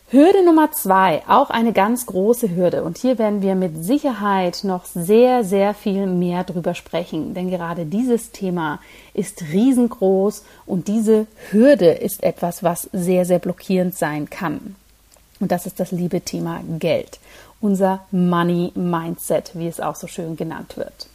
Hürde 0.10 0.46
Nummer 0.46 0.72
zwei, 0.72 1.22
auch 1.28 1.50
eine 1.50 1.74
ganz 1.74 2.06
große 2.06 2.56
Hürde. 2.56 2.86
Und 2.86 2.98
hier 2.98 3.20
werden 3.20 3.42
wir 3.42 3.56
mit 3.56 3.84
Sicherheit 3.84 4.64
noch 4.64 4.86
sehr, 4.86 5.44
sehr 5.44 5.74
viel 5.74 6.08
mehr 6.08 6.46
drüber 6.46 6.76
sprechen. 6.76 7.34
Denn 7.34 7.50
gerade 7.50 7.86
dieses 7.86 8.32
Thema 8.32 8.80
ist 9.14 9.42
riesengroß 9.52 10.46
und 10.66 10.88
diese 10.88 11.28
Hürde 11.52 11.90
ist 11.90 12.24
etwas, 12.24 12.64
was 12.64 12.90
sehr, 12.94 13.26
sehr 13.26 13.40
blockierend 13.40 13.96
sein 13.98 14.30
kann. 14.30 14.78
Und 15.42 15.52
das 15.52 15.66
ist 15.66 15.78
das 15.78 15.92
liebe 15.92 16.22
Thema 16.22 16.62
Geld. 16.80 17.20
Unser 17.60 18.06
Money 18.12 18.72
Mindset, 18.76 19.52
wie 19.56 19.68
es 19.68 19.82
auch 19.82 19.98
so 19.98 20.08
schön 20.08 20.38
genannt 20.38 20.78
wird. 20.78 21.08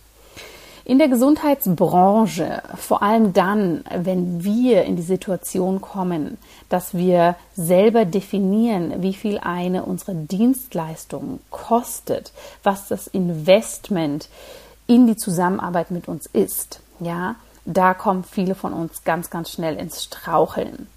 In 0.85 0.99
der 0.99 1.07
Gesundheitsbranche, 1.07 2.61
vor 2.77 3.05
allem 3.05 3.33
dann, 3.33 3.85
wenn 3.95 4.43
wir 4.43 4.83
in 4.83 4.97
die 4.97 5.03
Situation 5.03 5.81
kommen, 5.81 6.39
dass 6.69 6.95
wir 6.95 7.37
selber 7.55 8.05
definieren, 8.05 9.01
wie 9.01 9.15
viel 9.15 9.39
eine 9.39 9.85
unserer 9.85 10.15
Dienstleistungen 10.15 11.39
kostet, 11.51 12.33
was 12.65 12.89
das 12.89 13.07
Investment 13.07 14.29
in 14.89 15.07
die 15.07 15.17
Zusammenarbeit 15.17 15.93
mit 15.93 16.09
uns 16.09 16.27
ist, 16.27 16.81
ja, 16.99 17.37
da 17.65 17.95
kommen 17.95 18.25
viele 18.25 18.57
von 18.57 18.73
uns 18.73 19.05
ganz, 19.05 19.31
ganz 19.31 19.51
schnell 19.51 19.77
ins 19.77 20.03
Straucheln. 20.03 20.89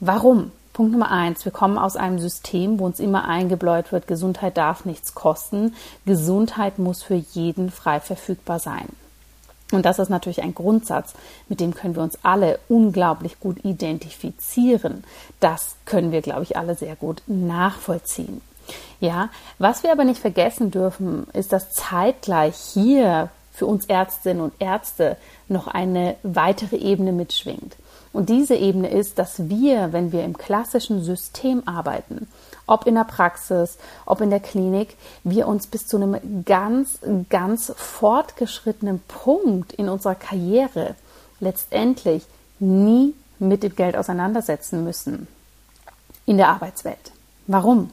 Warum? 0.00 0.50
Punkt 0.72 0.92
Nummer 0.92 1.10
eins, 1.10 1.44
wir 1.44 1.52
kommen 1.52 1.78
aus 1.78 1.96
einem 1.96 2.18
System, 2.18 2.78
wo 2.78 2.86
uns 2.86 3.00
immer 3.00 3.26
eingebläut 3.26 3.92
wird, 3.92 4.06
Gesundheit 4.06 4.56
darf 4.56 4.86
nichts 4.86 5.14
kosten, 5.14 5.74
Gesundheit 6.06 6.78
muss 6.78 7.02
für 7.02 7.14
jeden 7.14 7.70
frei 7.70 8.00
verfügbar 8.00 8.58
sein. 8.58 8.86
Und 9.72 9.84
das 9.84 9.98
ist 9.98 10.10
natürlich 10.10 10.42
ein 10.42 10.54
Grundsatz, 10.54 11.14
mit 11.48 11.60
dem 11.60 11.74
können 11.74 11.96
wir 11.96 12.02
uns 12.02 12.18
alle 12.22 12.60
unglaublich 12.68 13.40
gut 13.40 13.64
identifizieren. 13.64 15.02
Das 15.40 15.76
können 15.84 16.12
wir, 16.12 16.22
glaube 16.22 16.44
ich, 16.44 16.56
alle 16.56 16.76
sehr 16.76 16.94
gut 16.94 17.22
nachvollziehen. 17.26 18.40
Ja, 19.00 19.28
was 19.58 19.82
wir 19.82 19.92
aber 19.92 20.04
nicht 20.04 20.20
vergessen 20.20 20.70
dürfen, 20.70 21.26
ist, 21.32 21.52
dass 21.52 21.70
zeitgleich 21.70 22.56
hier 22.56 23.30
für 23.52 23.66
uns 23.66 23.86
Ärztinnen 23.86 24.42
und 24.42 24.52
Ärzte 24.58 25.16
noch 25.48 25.66
eine 25.66 26.16
weitere 26.22 26.76
Ebene 26.76 27.12
mitschwingt. 27.12 27.76
Und 28.12 28.28
diese 28.28 28.54
Ebene 28.54 28.88
ist, 28.88 29.18
dass 29.18 29.48
wir, 29.48 29.92
wenn 29.92 30.12
wir 30.12 30.24
im 30.24 30.38
klassischen 30.38 31.02
System 31.02 31.62
arbeiten, 31.66 32.28
ob 32.66 32.86
in 32.86 32.94
der 32.94 33.04
Praxis, 33.04 33.78
ob 34.04 34.20
in 34.20 34.30
der 34.30 34.40
Klinik, 34.40 34.96
wir 35.24 35.48
uns 35.48 35.66
bis 35.66 35.86
zu 35.86 35.96
einem 35.96 36.44
ganz, 36.44 36.98
ganz 37.28 37.72
fortgeschrittenen 37.76 39.00
Punkt 39.08 39.72
in 39.72 39.88
unserer 39.88 40.14
Karriere 40.14 40.94
letztendlich 41.40 42.24
nie 42.58 43.14
mit 43.38 43.62
dem 43.62 43.76
Geld 43.76 43.96
auseinandersetzen 43.96 44.84
müssen 44.84 45.28
in 46.24 46.38
der 46.38 46.48
Arbeitswelt. 46.48 47.12
Warum? 47.46 47.90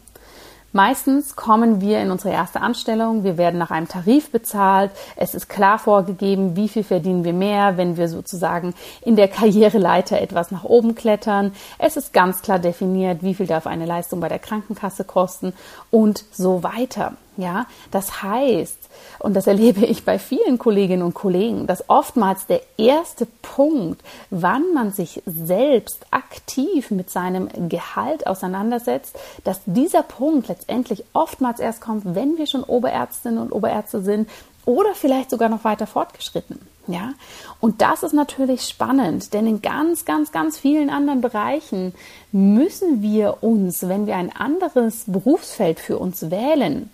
Meistens 0.75 1.35
kommen 1.35 1.81
wir 1.81 2.01
in 2.01 2.09
unsere 2.09 2.33
erste 2.33 2.59
Anstellung, 2.59 3.23
wir 3.23 3.37
werden 3.37 3.59
nach 3.59 3.69
einem 3.69 3.87
Tarif 3.87 4.31
bezahlt, 4.31 4.89
es 5.15 5.35
ist 5.35 5.47
klar 5.47 5.77
vorgegeben, 5.77 6.55
wie 6.55 6.67
viel 6.67 6.83
verdienen 6.83 7.23
wir 7.23 7.31
mehr, 7.31 7.77
wenn 7.77 7.95
wir 7.95 8.07
sozusagen 8.09 8.73
in 9.01 9.15
der 9.15 9.27
Karriereleiter 9.27 10.19
etwas 10.19 10.49
nach 10.49 10.63
oben 10.63 10.95
klettern. 10.95 11.53
Es 11.77 11.95
ist 11.95 12.11
ganz 12.11 12.41
klar 12.41 12.57
definiert, 12.57 13.21
wie 13.21 13.35
viel 13.35 13.45
darf 13.45 13.67
eine 13.67 13.85
Leistung 13.85 14.19
bei 14.19 14.29
der 14.29 14.39
Krankenkasse 14.39 15.03
kosten 15.03 15.53
und 15.91 16.25
so 16.31 16.63
weiter. 16.63 17.13
Ja, 17.35 17.65
das 17.89 18.21
heißt, 18.21 18.77
und 19.19 19.33
das 19.33 19.47
erlebe 19.47 19.85
ich 19.85 20.05
bei 20.05 20.19
vielen 20.19 20.59
Kolleginnen 20.59 21.01
und 21.01 21.15
Kollegen, 21.15 21.65
dass 21.65 21.89
oftmals 21.89 22.45
der 22.45 22.61
erste 22.77 23.25
Punkt, 23.41 24.01
wann 24.29 24.73
man 24.73 24.91
sich 24.91 25.23
selbst 25.25 26.05
aktiv 26.11 26.91
mit 26.91 27.09
seinem 27.09 27.49
Gehalt 27.69 28.27
auseinandersetzt, 28.27 29.17
dass 29.43 29.61
dieser 29.65 30.03
Punkt 30.03 30.47
letztendlich 30.47 31.05
oftmals 31.13 31.59
erst 31.59 31.81
kommt, 31.81 32.15
wenn 32.15 32.37
wir 32.37 32.45
schon 32.45 32.63
Oberärztinnen 32.63 33.39
und 33.39 33.51
Oberärzte 33.51 34.01
sind 34.03 34.29
oder 34.65 34.93
vielleicht 34.93 35.31
sogar 35.31 35.49
noch 35.49 35.63
weiter 35.63 35.87
fortgeschritten. 35.87 36.59
Ja, 36.85 37.13
und 37.61 37.81
das 37.81 38.03
ist 38.03 38.13
natürlich 38.13 38.67
spannend, 38.67 39.33
denn 39.33 39.47
in 39.47 39.61
ganz, 39.61 40.03
ganz, 40.03 40.33
ganz 40.33 40.57
vielen 40.57 40.89
anderen 40.89 41.21
Bereichen 41.21 41.93
müssen 42.33 43.01
wir 43.01 43.41
uns, 43.41 43.87
wenn 43.87 44.05
wir 44.05 44.17
ein 44.17 44.35
anderes 44.35 45.05
Berufsfeld 45.07 45.79
für 45.79 45.97
uns 45.97 46.29
wählen, 46.29 46.91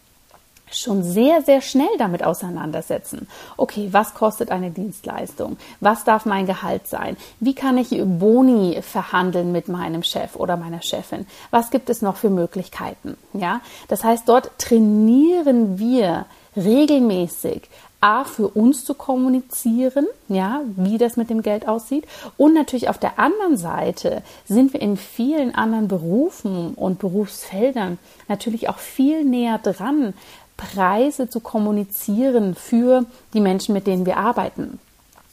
schon 0.72 1.04
sehr, 1.04 1.42
sehr 1.42 1.62
schnell 1.62 1.90
damit 1.98 2.24
auseinandersetzen. 2.24 3.28
Okay, 3.58 3.90
was 3.92 4.14
kostet 4.14 4.52
eine 4.52 4.72
Dienstleistung? 4.72 5.58
Was 5.80 6.04
darf 6.04 6.26
mein 6.26 6.46
Gehalt 6.46 6.88
sein? 6.88 7.18
Wie 7.40 7.56
kann 7.56 7.78
ich 7.78 7.90
Boni 7.90 8.82
verhandeln 8.82 9.52
mit 9.52 9.68
meinem 9.68 10.04
Chef 10.04 10.36
oder 10.36 10.58
meiner 10.58 10.82
Chefin? 10.82 11.26
Was 11.52 11.72
gibt 11.72 11.90
es 11.90 12.02
noch 12.02 12.18
für 12.18 12.30
Möglichkeiten? 12.30 13.18
Ja, 13.34 13.62
das 13.88 14.04
heißt, 14.04 14.28
dort 14.28 14.52
trainieren 14.58 15.80
wir 15.80 16.26
regelmäßig 16.56 17.70
A, 18.02 18.24
für 18.24 18.48
uns 18.48 18.86
zu 18.86 18.94
kommunizieren, 18.94 20.08
ja, 20.30 20.62
wie 20.78 20.98
das 20.98 21.18
mit 21.18 21.30
dem 21.30 21.42
Geld 21.42 21.68
aussieht. 21.68 22.06
Und 22.38 22.54
natürlich 22.54 22.88
auf 22.88 22.98
der 22.98 23.20
anderen 23.20 23.58
Seite 23.58 24.24
sind 24.48 24.72
wir 24.72 24.82
in 24.82 24.96
vielen 24.96 25.54
anderen 25.54 25.90
Berufen 25.90 26.76
und 26.76 27.00
Berufsfeldern 27.00 27.98
natürlich 28.30 28.70
auch 28.70 28.78
viel 28.78 29.26
näher 29.26 29.58
dran, 29.58 30.14
Preise 30.60 31.30
zu 31.30 31.40
kommunizieren 31.40 32.54
für 32.54 33.06
die 33.34 33.40
Menschen, 33.40 33.74
mit 33.74 33.88
denen 33.88 34.06
wir 34.06 34.18
arbeiten. 34.18 34.80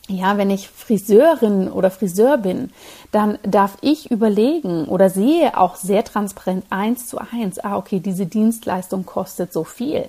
Ja, 0.09 0.38
wenn 0.38 0.50
ich 0.50 0.68
Friseurin 0.68 1.68
oder 1.68 1.90
Friseur 1.90 2.38
bin, 2.38 2.71
dann 3.11 3.38
darf 3.42 3.76
ich 3.80 4.09
überlegen 4.11 4.85
oder 4.85 5.11
sehe 5.11 5.59
auch 5.59 5.75
sehr 5.75 6.04
transparent 6.04 6.64
eins 6.71 7.09
zu 7.09 7.18
eins, 7.18 7.59
ah, 7.59 7.76
okay, 7.76 7.99
diese 7.99 8.26
Dienstleistung 8.26 9.04
kostet 9.04 9.52
so 9.52 9.64
viel. 9.64 10.04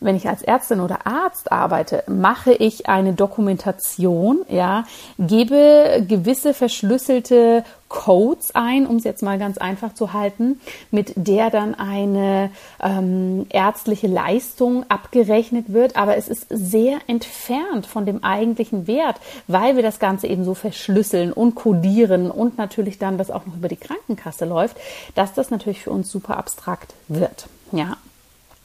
Wenn 0.00 0.16
ich 0.16 0.28
als 0.28 0.42
Ärztin 0.42 0.80
oder 0.80 1.06
Arzt 1.06 1.50
arbeite, 1.50 2.02
mache 2.08 2.52
ich 2.52 2.88
eine 2.88 3.14
Dokumentation, 3.14 4.40
ja, 4.48 4.84
gebe 5.16 6.04
gewisse 6.06 6.52
verschlüsselte 6.52 7.64
Codes 7.92 8.54
ein, 8.54 8.86
um 8.86 8.96
es 8.96 9.04
jetzt 9.04 9.22
mal 9.22 9.38
ganz 9.38 9.58
einfach 9.58 9.94
zu 9.94 10.12
halten, 10.12 10.60
mit 10.90 11.12
der 11.14 11.50
dann 11.50 11.74
eine 11.74 12.50
ähm, 12.82 13.46
ärztliche 13.50 14.08
Leistung 14.08 14.84
abgerechnet 14.88 15.72
wird. 15.72 15.94
Aber 15.94 16.16
es 16.16 16.26
ist 16.26 16.46
sehr 16.48 16.98
entfernt 17.06 17.86
von 17.86 18.06
dem 18.06 18.24
eigentlichen 18.24 18.86
Wert, 18.88 19.20
weil 19.46 19.76
wir 19.76 19.82
das 19.82 20.00
Ganze 20.00 20.26
eben 20.26 20.44
so 20.44 20.54
verschlüsseln 20.54 21.32
und 21.32 21.54
kodieren 21.54 22.30
und 22.30 22.58
natürlich 22.58 22.98
dann 22.98 23.18
das 23.18 23.30
auch 23.30 23.46
noch 23.46 23.56
über 23.56 23.68
die 23.68 23.76
Krankenkasse 23.76 24.46
läuft, 24.46 24.76
dass 25.14 25.34
das 25.34 25.50
natürlich 25.50 25.82
für 25.82 25.90
uns 25.90 26.10
super 26.10 26.38
abstrakt 26.38 26.94
wird. 27.08 27.46
Ja, 27.72 27.98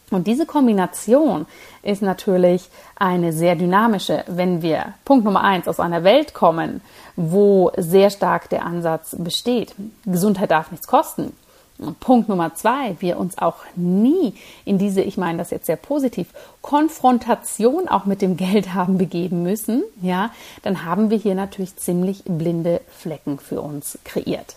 und 0.09 0.27
diese 0.27 0.45
Kombination 0.45 1.45
ist 1.83 2.01
natürlich 2.01 2.69
eine 2.95 3.33
sehr 3.33 3.55
dynamische, 3.55 4.23
wenn 4.27 4.61
wir 4.61 4.93
Punkt 5.03 5.25
Nummer 5.25 5.43
eins 5.43 5.67
aus 5.67 5.81
einer 5.81 6.03
Welt 6.03 6.33
kommen, 6.33 6.81
wo 7.17 7.71
sehr 7.75 8.09
stark 8.09 8.49
der 8.49 8.65
Ansatz 8.65 9.15
besteht. 9.19 9.75
Gesundheit 10.05 10.51
darf 10.51 10.71
nichts 10.71 10.87
kosten. 10.87 11.33
Und 11.77 11.99
Punkt 11.99 12.27
Nummer 12.27 12.55
zwei, 12.55 12.95
wir 12.99 13.19
uns 13.19 13.37
auch 13.37 13.57
nie 13.75 14.33
in 14.65 14.77
diese, 14.79 15.01
ich 15.01 15.17
meine 15.17 15.37
das 15.37 15.51
jetzt 15.51 15.67
sehr 15.67 15.75
positiv, 15.75 16.27
Konfrontation 16.61 17.87
auch 17.87 18.05
mit 18.05 18.21
dem 18.21 18.37
Geld 18.37 18.73
haben 18.73 18.97
begeben 18.97 19.43
müssen, 19.43 19.83
ja, 20.01 20.31
dann 20.63 20.85
haben 20.85 21.09
wir 21.09 21.17
hier 21.17 21.35
natürlich 21.35 21.75
ziemlich 21.75 22.23
blinde 22.25 22.81
Flecken 22.89 23.39
für 23.39 23.61
uns 23.61 23.99
kreiert. 24.05 24.55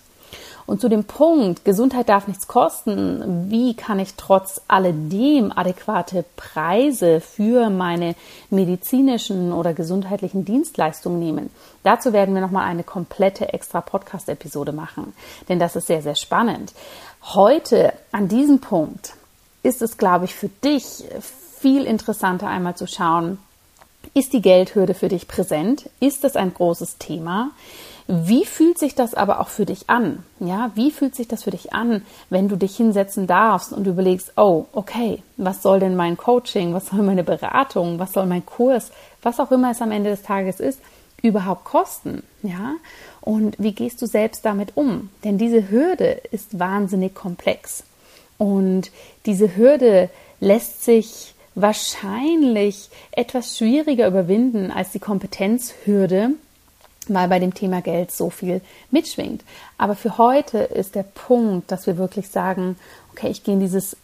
Und 0.70 0.80
zu 0.80 0.88
dem 0.88 1.02
Punkt, 1.02 1.64
Gesundheit 1.64 2.08
darf 2.08 2.28
nichts 2.28 2.46
kosten, 2.46 3.50
wie 3.50 3.74
kann 3.74 3.98
ich 3.98 4.14
trotz 4.14 4.60
alledem 4.68 5.50
adäquate 5.50 6.24
Preise 6.36 7.20
für 7.20 7.70
meine 7.70 8.14
medizinischen 8.50 9.52
oder 9.52 9.74
gesundheitlichen 9.74 10.44
Dienstleistungen 10.44 11.18
nehmen? 11.18 11.50
Dazu 11.82 12.12
werden 12.12 12.36
wir 12.36 12.40
nochmal 12.40 12.68
eine 12.68 12.84
komplette 12.84 13.52
extra 13.52 13.80
Podcast-Episode 13.80 14.70
machen, 14.70 15.12
denn 15.48 15.58
das 15.58 15.74
ist 15.74 15.88
sehr, 15.88 16.02
sehr 16.02 16.14
spannend. 16.14 16.72
Heute, 17.20 17.92
an 18.12 18.28
diesem 18.28 18.60
Punkt, 18.60 19.14
ist 19.64 19.82
es, 19.82 19.98
glaube 19.98 20.26
ich, 20.26 20.36
für 20.36 20.50
dich 20.62 21.02
viel 21.58 21.84
interessanter 21.84 22.46
einmal 22.46 22.76
zu 22.76 22.86
schauen, 22.86 23.38
ist 24.14 24.32
die 24.32 24.40
Geldhürde 24.40 24.94
für 24.94 25.08
dich 25.08 25.26
präsent? 25.26 25.90
Ist 25.98 26.22
das 26.22 26.36
ein 26.36 26.54
großes 26.54 26.98
Thema? 26.98 27.50
Wie 28.12 28.44
fühlt 28.44 28.76
sich 28.76 28.96
das 28.96 29.14
aber 29.14 29.38
auch 29.38 29.50
für 29.50 29.64
dich 29.64 29.88
an? 29.88 30.24
Ja, 30.40 30.72
wie 30.74 30.90
fühlt 30.90 31.14
sich 31.14 31.28
das 31.28 31.44
für 31.44 31.52
dich 31.52 31.72
an, 31.72 32.02
wenn 32.28 32.48
du 32.48 32.56
dich 32.56 32.76
hinsetzen 32.76 33.28
darfst 33.28 33.72
und 33.72 33.86
überlegst, 33.86 34.32
oh, 34.34 34.64
okay, 34.72 35.22
was 35.36 35.62
soll 35.62 35.78
denn 35.78 35.94
mein 35.94 36.16
Coaching, 36.16 36.74
was 36.74 36.86
soll 36.86 37.02
meine 37.02 37.22
Beratung, 37.22 38.00
was 38.00 38.12
soll 38.12 38.26
mein 38.26 38.44
Kurs, 38.44 38.90
was 39.22 39.38
auch 39.38 39.52
immer 39.52 39.70
es 39.70 39.80
am 39.80 39.92
Ende 39.92 40.10
des 40.10 40.22
Tages 40.22 40.58
ist, 40.58 40.80
überhaupt 41.22 41.64
kosten? 41.64 42.24
Ja, 42.42 42.74
und 43.20 43.54
wie 43.60 43.74
gehst 43.74 44.02
du 44.02 44.06
selbst 44.06 44.44
damit 44.44 44.76
um? 44.76 45.10
Denn 45.22 45.38
diese 45.38 45.70
Hürde 45.70 46.20
ist 46.32 46.58
wahnsinnig 46.58 47.14
komplex. 47.14 47.84
Und 48.38 48.90
diese 49.24 49.54
Hürde 49.54 50.10
lässt 50.40 50.82
sich 50.84 51.34
wahrscheinlich 51.54 52.90
etwas 53.12 53.56
schwieriger 53.56 54.08
überwinden 54.08 54.72
als 54.72 54.90
die 54.90 54.98
Kompetenzhürde, 54.98 56.30
weil 57.14 57.28
bei 57.28 57.38
dem 57.38 57.54
Thema 57.54 57.80
Geld 57.82 58.10
so 58.10 58.30
viel 58.30 58.60
mitschwingt. 58.90 59.42
Aber 59.78 59.94
für 59.94 60.18
heute 60.18 60.58
ist 60.58 60.94
der 60.94 61.02
Punkt, 61.02 61.70
dass 61.70 61.86
wir 61.86 61.96
wirklich 61.96 62.28
sagen, 62.28 62.76
okay, 63.12 63.28
ich 63.28 63.44
gehe 63.44 63.54
in 63.54 63.60
dieses 63.60 63.96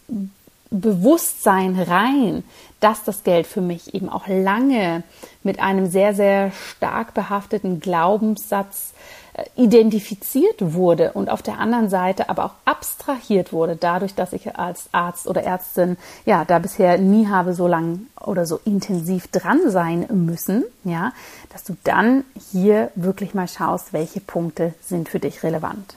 Bewusstsein 0.69 1.79
rein, 1.79 2.43
dass 2.79 3.03
das 3.03 3.23
Geld 3.23 3.47
für 3.47 3.61
mich 3.61 3.93
eben 3.93 4.09
auch 4.09 4.27
lange 4.27 5.03
mit 5.43 5.59
einem 5.59 5.87
sehr, 5.87 6.13
sehr 6.13 6.51
stark 6.51 7.13
behafteten 7.13 7.79
Glaubenssatz 7.79 8.93
äh, 9.33 9.45
identifiziert 9.55 10.73
wurde 10.73 11.13
und 11.13 11.29
auf 11.29 11.41
der 11.41 11.59
anderen 11.59 11.89
Seite 11.89 12.29
aber 12.29 12.45
auch 12.45 12.53
abstrahiert 12.65 13.53
wurde, 13.53 13.75
dadurch, 13.75 14.13
dass 14.13 14.33
ich 14.33 14.55
als 14.57 14.89
Arzt 14.91 15.27
oder 15.27 15.43
Ärztin 15.43 15.97
ja 16.25 16.45
da 16.45 16.59
bisher 16.59 16.97
nie 16.97 17.27
habe 17.27 17.53
so 17.53 17.67
lang 17.67 18.07
oder 18.19 18.45
so 18.45 18.59
intensiv 18.65 19.27
dran 19.27 19.71
sein 19.71 20.05
müssen, 20.11 20.63
ja, 20.83 21.13
dass 21.51 21.63
du 21.63 21.75
dann 21.83 22.23
hier 22.51 22.91
wirklich 22.95 23.33
mal 23.33 23.47
schaust, 23.47 23.93
welche 23.93 24.19
Punkte 24.19 24.73
sind 24.81 25.09
für 25.09 25.19
dich 25.19 25.43
relevant. 25.43 25.95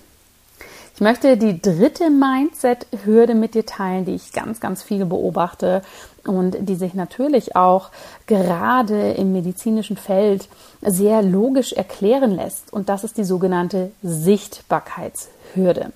Ich 1.00 1.02
möchte 1.02 1.38
die 1.38 1.62
dritte 1.62 2.10
Mindset-Hürde 2.10 3.34
mit 3.34 3.54
dir 3.54 3.64
teilen, 3.64 4.04
die 4.04 4.16
ich 4.16 4.34
ganz, 4.34 4.60
ganz 4.60 4.82
viel 4.82 5.06
beobachte 5.06 5.80
und 6.26 6.68
die 6.68 6.74
sich 6.74 6.92
natürlich 6.92 7.56
auch 7.56 7.88
gerade 8.26 9.12
im 9.12 9.32
medizinischen 9.32 9.96
Feld 9.96 10.46
sehr 10.82 11.22
logisch 11.22 11.72
erklären 11.72 12.32
lässt. 12.32 12.70
Und 12.70 12.90
das 12.90 13.02
ist 13.02 13.16
die 13.16 13.24
sogenannte 13.24 13.92
Sichtbarkeitshürde. 14.02 15.92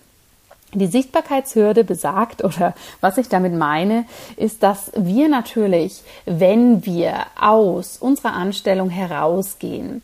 Die 0.73 0.87
Sichtbarkeitshürde 0.87 1.85
besagt, 1.85 2.43
oder 2.43 2.75
was 3.03 3.19
ich 3.19 3.29
damit 3.29 3.53
meine, 3.53 4.07
ist, 4.37 4.63
dass 4.63 4.91
wir 4.97 5.29
natürlich, 5.29 6.03
wenn 6.25 6.87
wir 6.87 7.27
aus 7.39 7.99
unserer 7.99 8.33
Anstellung 8.33 8.89
herausgehen, 8.89 10.03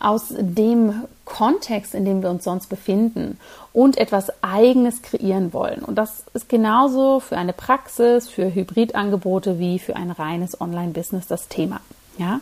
aus 0.00 0.26
dem 0.30 1.04
Kontext, 1.24 1.94
in 1.94 2.04
dem 2.04 2.22
wir 2.22 2.30
uns 2.30 2.44
sonst 2.44 2.68
befinden 2.68 3.38
und 3.72 3.96
etwas 3.96 4.32
Eigenes 4.42 5.02
kreieren 5.02 5.52
wollen. 5.52 5.82
Und 5.82 5.96
das 5.96 6.24
ist 6.34 6.48
genauso 6.48 7.20
für 7.20 7.36
eine 7.36 7.52
Praxis, 7.52 8.28
für 8.28 8.54
Hybridangebote 8.54 9.58
wie 9.58 9.78
für 9.78 9.96
ein 9.96 10.10
reines 10.10 10.60
Online-Business 10.60 11.26
das 11.26 11.48
Thema. 11.48 11.80
Ja? 12.18 12.40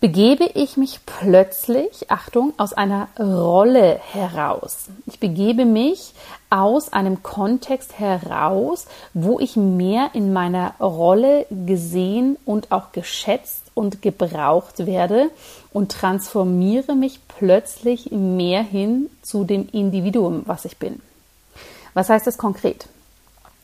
Begebe 0.00 0.46
ich 0.54 0.78
mich 0.78 1.00
plötzlich, 1.04 2.10
Achtung, 2.10 2.54
aus 2.56 2.72
einer 2.72 3.08
Rolle 3.18 4.00
heraus. 4.12 4.86
Ich 5.04 5.20
begebe 5.20 5.66
mich 5.66 6.14
aus 6.48 6.90
einem 6.90 7.22
Kontext 7.22 7.98
heraus, 7.98 8.86
wo 9.12 9.38
ich 9.38 9.56
mehr 9.56 10.10
in 10.14 10.32
meiner 10.32 10.72
Rolle 10.80 11.44
gesehen 11.50 12.38
und 12.46 12.72
auch 12.72 12.92
geschätzt 12.92 13.69
und 13.80 14.02
gebraucht 14.02 14.84
werde 14.84 15.30
und 15.72 15.90
transformiere 15.90 16.94
mich 16.94 17.18
plötzlich 17.28 18.10
mehr 18.10 18.62
hin 18.62 19.08
zu 19.22 19.44
dem 19.44 19.70
Individuum, 19.72 20.42
was 20.44 20.66
ich 20.66 20.76
bin. 20.76 21.00
Was 21.94 22.10
heißt 22.10 22.26
das 22.26 22.36
konkret? 22.36 22.88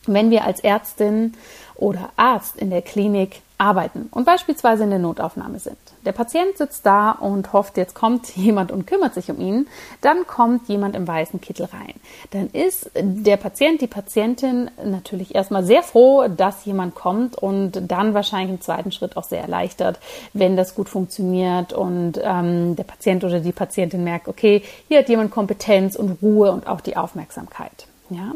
Wenn 0.07 0.31
wir 0.31 0.45
als 0.45 0.61
Ärztin 0.61 1.35
oder 1.75 2.09
Arzt 2.17 2.57
in 2.57 2.71
der 2.71 2.81
Klinik 2.81 3.43
arbeiten 3.59 4.09
und 4.11 4.27
beispielsweise 4.27 4.85
in 4.85 4.91
der 4.91 4.99
Notaufnahme 4.99 5.59
sind. 5.59 5.79
Der 6.05 6.13
Patient 6.13 6.59
sitzt 6.59 6.85
da 6.85 7.13
und 7.13 7.53
hofft, 7.53 7.77
jetzt 7.79 7.95
kommt 7.95 8.29
jemand 8.37 8.71
und 8.71 8.87
kümmert 8.87 9.15
sich 9.15 9.31
um 9.31 9.41
ihn. 9.41 9.67
Dann 10.03 10.27
kommt 10.27 10.69
jemand 10.69 10.95
im 10.95 11.09
weißen 11.09 11.41
Kittel 11.41 11.67
rein. 11.67 11.95
Dann 12.33 12.51
ist 12.51 12.91
der 12.95 13.39
Patient, 13.39 13.81
die 13.81 13.87
Patientin 13.87 14.71
natürlich 14.85 15.35
erstmal 15.35 15.65
sehr 15.65 15.83
froh, 15.83 16.29
dass 16.29 16.65
jemand 16.67 16.95
kommt 16.95 17.37
und 17.37 17.81
dann 17.91 18.15
wahrscheinlich 18.15 18.51
im 18.51 18.61
zweiten 18.61 18.93
Schritt 18.93 19.17
auch 19.17 19.25
sehr 19.25 19.41
erleichtert, 19.41 19.99
wenn 20.35 20.57
das 20.57 20.75
gut 20.75 20.89
funktioniert 20.89 21.73
und 21.73 22.21
ähm, 22.23 22.77
der 22.77 22.85
Patient 22.85 23.25
oder 23.25 23.41
die 23.41 23.53
Patientin 23.53 24.05
merkt, 24.05 24.29
okay, 24.29 24.63
hier 24.89 24.99
hat 24.99 25.09
jemand 25.09 25.31
Kompetenz 25.31 25.97
und 25.97 26.19
Ruhe 26.23 26.53
und 26.53 26.67
auch 26.67 26.83
die 26.83 26.97
Aufmerksamkeit. 26.97 27.87
Ja, 28.11 28.33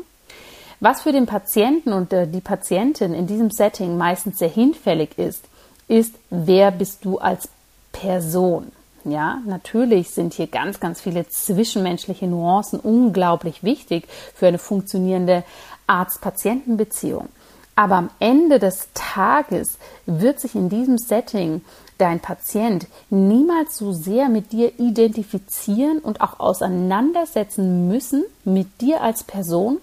was 0.81 1.03
für 1.03 1.13
den 1.13 1.27
Patienten 1.27 1.93
und 1.93 2.13
äh, 2.13 2.27
die 2.27 2.41
Patientin 2.41 3.15
in 3.15 3.27
diesem 3.27 3.51
Setting 3.51 3.99
meistens 3.99 4.39
sehr 4.39 4.49
hinfällig 4.49 5.19
ist, 5.19 5.45
ist, 5.89 6.15
wer 6.31 6.71
bist 6.71 7.05
du 7.05 7.19
als 7.19 7.49
Person? 7.93 8.73
Ja, 9.05 9.39
natürlich 9.47 10.11
sind 10.11 10.35
hier 10.35 10.47
ganz, 10.47 10.79
ganz 10.79 11.01
viele 11.01 11.27
zwischenmenschliche 11.29 12.27
Nuancen 12.27 12.81
unglaublich 12.81 13.63
wichtig 13.63 14.07
für 14.35 14.47
eine 14.47 14.59
funktionierende 14.59 15.43
Arzt-Patienten-Beziehung. 15.87 17.29
Aber 17.77 17.95
am 17.97 18.11
Ende 18.19 18.59
des 18.59 18.89
Tages 18.93 19.79
wird 20.05 20.39
sich 20.39 20.55
in 20.55 20.69
diesem 20.69 20.99
Setting 20.99 21.63
dein 21.97 22.21
Patient 22.21 22.87
niemals 23.09 23.77
so 23.77 23.93
sehr 23.93 24.29
mit 24.29 24.53
dir 24.53 24.79
identifizieren 24.79 25.99
und 25.99 26.21
auch 26.21 26.41
auseinandersetzen 26.41 27.89
müssen 27.89 28.25
mit 28.45 28.81
dir 28.81 29.03
als 29.03 29.25
Person, 29.25 29.79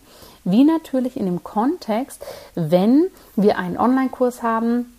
wie 0.50 0.64
natürlich 0.64 1.18
in 1.18 1.26
dem 1.26 1.44
Kontext, 1.44 2.26
wenn 2.56 3.08
wir 3.36 3.58
einen 3.58 3.78
Online-Kurs 3.78 4.44
haben, 4.44 4.97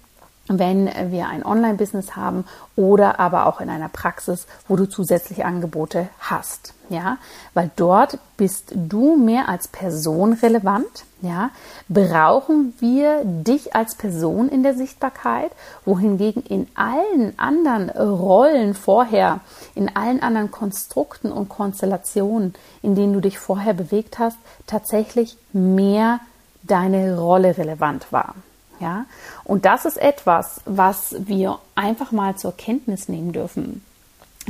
wenn 0.49 0.91
wir 1.11 1.29
ein 1.29 1.45
Online-Business 1.45 2.17
haben 2.17 2.45
oder 2.77 3.21
aber 3.21 3.47
auch 3.47 3.61
in 3.61 3.71
einer 3.71 3.89
Praxis, 3.89 4.47
wo 4.67 4.77
du 4.77 4.87
zusätzliche 4.87 5.45
Angebote 5.45 6.09
hast. 6.19 6.75
Ja, 6.91 7.19
weil 7.53 7.71
dort 7.77 8.19
bist 8.39 8.73
du 8.75 9.17
mehr 9.17 9.51
als 9.51 9.69
Person 9.69 10.33
relevant. 10.33 11.05
Ja, 11.21 11.51
brauchen 11.89 12.73
wir 12.79 13.25
dich 13.25 13.75
als 13.75 13.97
Person 13.97 14.49
in 14.49 14.63
der 14.63 14.75
Sichtbarkeit, 14.75 15.51
wohingegen 15.85 16.43
in 16.45 16.69
allen 16.77 17.37
anderen 17.39 17.91
Rollen 17.91 18.75
vorher, 18.75 19.41
in 19.75 19.95
allen 19.95 20.23
anderen 20.23 20.51
Konstrukten 20.51 21.31
und 21.31 21.49
Konstellationen, 21.49 22.55
in 22.83 22.95
denen 22.95 23.13
du 23.13 23.21
dich 23.21 23.39
vorher 23.39 23.75
bewegt 23.75 24.19
hast, 24.19 24.39
tatsächlich 24.67 25.37
mehr 25.53 26.21
deine 26.63 27.19
Rolle 27.19 27.59
relevant 27.59 28.13
war. 28.13 28.35
Ja, 28.81 29.07
und 29.45 29.65
das 29.65 29.85
ist 29.85 29.97
etwas, 29.97 30.61
was 30.65 31.17
wir 31.19 31.59
einfach 31.75 32.13
mal 32.13 32.37
zur 32.37 32.57
Kenntnis 32.57 33.09
nehmen 33.09 33.33
dürfen. 33.33 33.85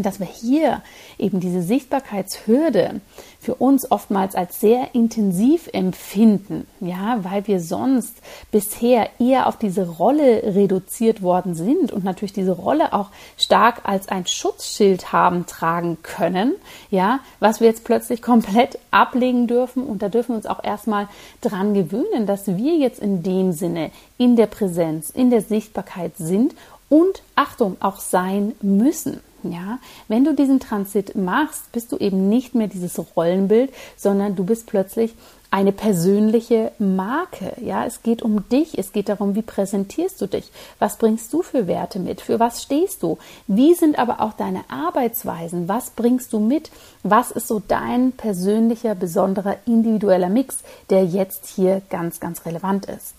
Dass 0.03 0.21
wir 0.21 0.27
hier 0.27 0.83
eben 1.19 1.41
diese 1.41 1.63
Sichtbarkeitshürde 1.63 3.01
für 3.41 3.55
uns 3.55 3.91
oftmals 3.91 4.35
als 4.35 4.61
sehr 4.61 4.95
intensiv 4.95 5.69
empfinden, 5.73 6.67
ja, 6.81 7.19
weil 7.23 7.47
wir 7.47 7.61
sonst 7.61 8.17
bisher 8.51 9.09
eher 9.21 9.47
auf 9.47 9.57
diese 9.57 9.89
Rolle 9.89 10.43
reduziert 10.55 11.23
worden 11.23 11.55
sind 11.55 11.93
und 11.93 12.05
natürlich 12.05 12.33
diese 12.33 12.53
Rolle 12.53 12.93
auch 12.93 13.11
stark 13.37 13.83
als 13.85 14.09
ein 14.09 14.27
Schutzschild 14.27 15.13
haben 15.13 15.47
tragen 15.47 15.99
können, 16.03 16.55
ja, 16.91 17.21
was 17.41 17.61
wir 17.61 17.69
jetzt 17.69 17.85
plötzlich 17.85 18.23
komplett 18.23 18.79
ablegen 18.91 19.47
dürfen 19.47 19.85
und 19.85 20.03
da 20.03 20.09
dürfen 20.09 20.31
wir 20.31 20.37
uns 20.37 20.47
auch 20.47 20.63
erstmal 20.63 21.09
dran 21.41 21.75
gewöhnen, 21.75 22.27
dass 22.27 22.47
wir 22.49 22.77
jetzt 22.77 23.01
in 23.01 23.23
dem 23.23 23.53
Sinne 23.53 23.91
in 24.19 24.37
der 24.37 24.47
Präsenz, 24.47 25.11
in 25.11 25.31
der 25.31 25.43
Sichtbarkeit 25.43 26.17
sind 26.17 26.55
und 26.89 27.23
Achtung 27.37 27.77
auch 27.81 28.01
sein 28.01 28.55
müssen. 28.63 29.21
Ja, 29.45 29.79
wenn 30.09 30.25
du 30.25 30.35
diesen 30.35 30.59
Transit 30.59 31.15
machst, 31.15 31.71
bist 31.73 31.93
du 31.93 31.97
eben 31.97 32.29
nicht 32.29 32.55
mehr 32.55 32.67
dieses 32.67 33.01
Rollenbild, 33.17 33.73
sondern 33.97 34.35
du 34.35 34.45
bist 34.45 34.67
plötzlich 34.67 35.15
eine 35.51 35.73
persönliche 35.73 36.73
Marke. 36.79 37.55
Ja, 37.61 37.87
es 37.87 38.03
geht 38.03 38.23
um 38.23 38.49
dich. 38.49 38.79
Es 38.79 38.93
geht 38.93 39.09
darum, 39.09 39.35
wie 39.35 39.43
präsentierst 39.43 40.21
du 40.21 40.27
dich? 40.27 40.51
Was 40.79 40.99
bringst 40.99 41.33
du 41.33 41.43
für 41.43 41.67
Werte 41.67 41.99
mit? 41.99 42.21
Für 42.21 42.39
was 42.39 42.63
stehst 42.63 43.03
du? 43.03 43.19
Wie 43.47 43.75
sind 43.75 43.99
aber 43.99 44.21
auch 44.21 44.35
deine 44.35 44.65
Arbeitsweisen? 44.69 45.69
Was 45.69 45.91
bringst 45.91 46.33
du 46.33 46.41
mit? 46.41 46.71
Was 47.03 47.31
ist 47.31 47.49
so 47.49 47.63
dein 47.67 48.13
persönlicher, 48.13 48.95
besonderer, 48.95 49.57
individueller 49.65 50.29
Mix, 50.29 50.59
der 50.91 51.05
jetzt 51.05 51.47
hier 51.47 51.81
ganz, 51.89 52.21
ganz 52.21 52.45
relevant 52.45 52.87
ist? 52.87 53.15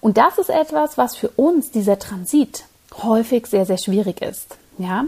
Und 0.00 0.18
das 0.18 0.38
ist 0.38 0.50
etwas, 0.50 0.98
was 0.98 1.16
für 1.16 1.30
uns 1.30 1.72
dieser 1.72 1.98
Transit 1.98 2.64
häufig 3.02 3.46
sehr, 3.46 3.66
sehr 3.66 3.78
schwierig 3.78 4.22
ist. 4.22 4.56
Ja, 4.78 5.06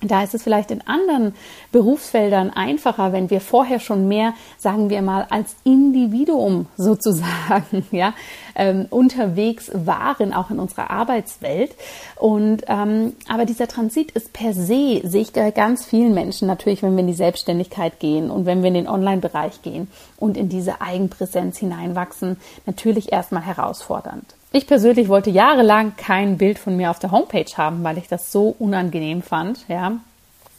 da 0.00 0.22
ist 0.22 0.34
es 0.34 0.44
vielleicht 0.44 0.70
in 0.70 0.86
anderen 0.86 1.34
Berufsfeldern 1.72 2.50
einfacher, 2.50 3.12
wenn 3.12 3.30
wir 3.30 3.40
vorher 3.40 3.80
schon 3.80 4.06
mehr, 4.06 4.32
sagen 4.56 4.90
wir 4.90 5.02
mal, 5.02 5.26
als 5.30 5.56
Individuum 5.64 6.66
sozusagen, 6.76 7.84
ja, 7.90 8.14
ähm, 8.54 8.86
unterwegs 8.90 9.70
waren, 9.74 10.32
auch 10.32 10.50
in 10.50 10.60
unserer 10.60 10.90
Arbeitswelt. 10.90 11.72
Und 12.16 12.62
ähm, 12.68 13.14
aber 13.28 13.44
dieser 13.44 13.66
Transit 13.66 14.12
ist 14.12 14.32
per 14.32 14.52
se, 14.52 15.00
sehe 15.02 15.22
ich 15.22 15.32
bei 15.32 15.50
ganz 15.50 15.84
vielen 15.84 16.14
Menschen 16.14 16.46
natürlich, 16.46 16.82
wenn 16.82 16.94
wir 16.94 17.00
in 17.00 17.08
die 17.08 17.14
Selbstständigkeit 17.14 17.98
gehen 17.98 18.30
und 18.30 18.46
wenn 18.46 18.62
wir 18.62 18.68
in 18.68 18.74
den 18.74 18.88
Online-Bereich 18.88 19.62
gehen 19.62 19.88
und 20.16 20.36
in 20.36 20.48
diese 20.48 20.80
Eigenpräsenz 20.80 21.58
hineinwachsen, 21.58 22.36
natürlich 22.66 23.12
erstmal 23.12 23.42
herausfordernd. 23.42 24.37
Ich 24.50 24.66
persönlich 24.66 25.08
wollte 25.08 25.28
jahrelang 25.28 25.94
kein 25.96 26.38
Bild 26.38 26.58
von 26.58 26.74
mir 26.74 26.90
auf 26.90 26.98
der 26.98 27.10
Homepage 27.10 27.56
haben, 27.56 27.84
weil 27.84 27.98
ich 27.98 28.08
das 28.08 28.32
so 28.32 28.54
unangenehm 28.58 29.20
fand. 29.20 29.68
Ja, 29.68 29.92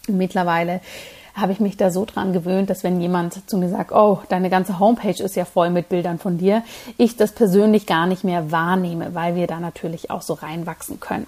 mittlerweile 0.08 0.82
habe 1.34 1.54
ich 1.54 1.60
mich 1.60 1.76
da 1.76 1.90
so 1.90 2.06
dran 2.06 2.32
gewöhnt, 2.32 2.70
dass 2.70 2.84
wenn 2.84 3.02
jemand 3.02 3.50
zu 3.50 3.58
mir 3.58 3.70
sagt, 3.70 3.92
oh, 3.92 4.20
deine 4.30 4.52
ganze 4.52 4.78
Homepage 4.78 5.24
ist 5.24 5.36
ja 5.36 5.46
voll 5.46 5.72
mit 5.72 5.90
Bildern 5.90 6.20
von 6.20 6.38
dir, 6.38 6.64
ich 6.98 7.18
das 7.18 7.32
persönlich 7.32 7.88
gar 7.88 8.06
nicht 8.06 8.24
mehr 8.24 8.52
wahrnehme, 8.52 9.16
weil 9.16 9.36
wir 9.36 9.48
da 9.48 9.60
natürlich 9.60 10.12
auch 10.12 10.22
so 10.22 10.34
reinwachsen 10.34 11.00
können. 11.00 11.26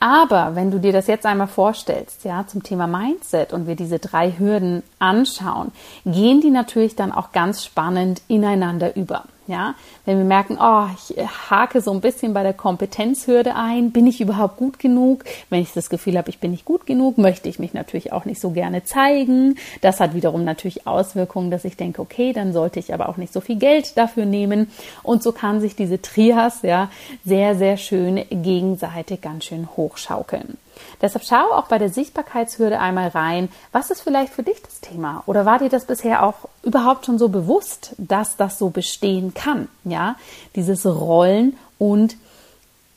Aber 0.00 0.54
wenn 0.54 0.70
du 0.70 0.80
dir 0.80 0.92
das 0.92 1.06
jetzt 1.06 1.24
einmal 1.24 1.46
vorstellst, 1.46 2.24
ja, 2.24 2.46
zum 2.46 2.62
Thema 2.62 2.86
Mindset 2.86 3.54
und 3.54 3.66
wir 3.66 3.76
diese 3.76 3.98
drei 3.98 4.32
Hürden 4.36 4.82
anschauen, 4.98 5.72
gehen 6.04 6.42
die 6.42 6.50
natürlich 6.50 6.94
dann 6.94 7.10
auch 7.10 7.32
ganz 7.32 7.64
spannend 7.64 8.20
ineinander 8.28 8.96
über. 8.96 9.24
Ja, 9.46 9.74
wenn 10.06 10.16
wir 10.16 10.24
merken, 10.24 10.56
oh, 10.58 10.86
ich 10.94 11.16
hake 11.50 11.82
so 11.82 11.92
ein 11.92 12.00
bisschen 12.00 12.32
bei 12.32 12.42
der 12.42 12.54
Kompetenzhürde 12.54 13.54
ein, 13.54 13.90
bin 13.90 14.06
ich 14.06 14.22
überhaupt 14.22 14.56
gut 14.56 14.78
genug? 14.78 15.24
Wenn 15.50 15.60
ich 15.60 15.72
das 15.72 15.90
Gefühl 15.90 16.16
habe, 16.16 16.30
ich 16.30 16.38
bin 16.38 16.52
nicht 16.52 16.64
gut 16.64 16.86
genug, 16.86 17.18
möchte 17.18 17.50
ich 17.50 17.58
mich 17.58 17.74
natürlich 17.74 18.12
auch 18.12 18.24
nicht 18.24 18.40
so 18.40 18.50
gerne 18.50 18.84
zeigen. 18.84 19.56
Das 19.82 20.00
hat 20.00 20.14
wiederum 20.14 20.44
natürlich 20.44 20.86
Auswirkungen, 20.86 21.50
dass 21.50 21.66
ich 21.66 21.76
denke, 21.76 22.00
okay, 22.00 22.32
dann 22.32 22.54
sollte 22.54 22.78
ich 22.78 22.94
aber 22.94 23.10
auch 23.10 23.18
nicht 23.18 23.34
so 23.34 23.42
viel 23.42 23.56
Geld 23.56 23.98
dafür 23.98 24.24
nehmen. 24.24 24.70
Und 25.02 25.22
so 25.22 25.32
kann 25.32 25.60
sich 25.60 25.76
diese 25.76 26.00
Trias 26.00 26.62
ja 26.62 26.90
sehr, 27.24 27.54
sehr 27.54 27.76
schön 27.76 28.24
gegenseitig 28.30 29.20
ganz 29.20 29.44
schön 29.44 29.68
hochschaukeln. 29.76 30.56
Deshalb 31.00 31.24
schau 31.24 31.52
auch 31.52 31.66
bei 31.66 31.78
der 31.78 31.90
Sichtbarkeitshürde 31.90 32.78
einmal 32.78 33.08
rein, 33.08 33.48
was 33.72 33.90
ist 33.90 34.02
vielleicht 34.02 34.32
für 34.32 34.42
dich 34.42 34.62
das 34.62 34.80
Thema? 34.80 35.22
Oder 35.26 35.44
war 35.44 35.58
dir 35.58 35.68
das 35.68 35.86
bisher 35.86 36.22
auch 36.22 36.48
überhaupt 36.62 37.06
schon 37.06 37.18
so 37.18 37.28
bewusst, 37.28 37.94
dass 37.98 38.36
das 38.36 38.58
so 38.58 38.70
bestehen 38.70 39.34
kann? 39.34 39.68
Ja, 39.84 40.16
dieses 40.54 40.86
Rollen 40.86 41.56
und 41.78 42.16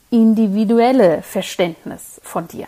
individuelle 0.10 1.22
Verständnis 1.22 2.20
von 2.24 2.48
dir. 2.48 2.68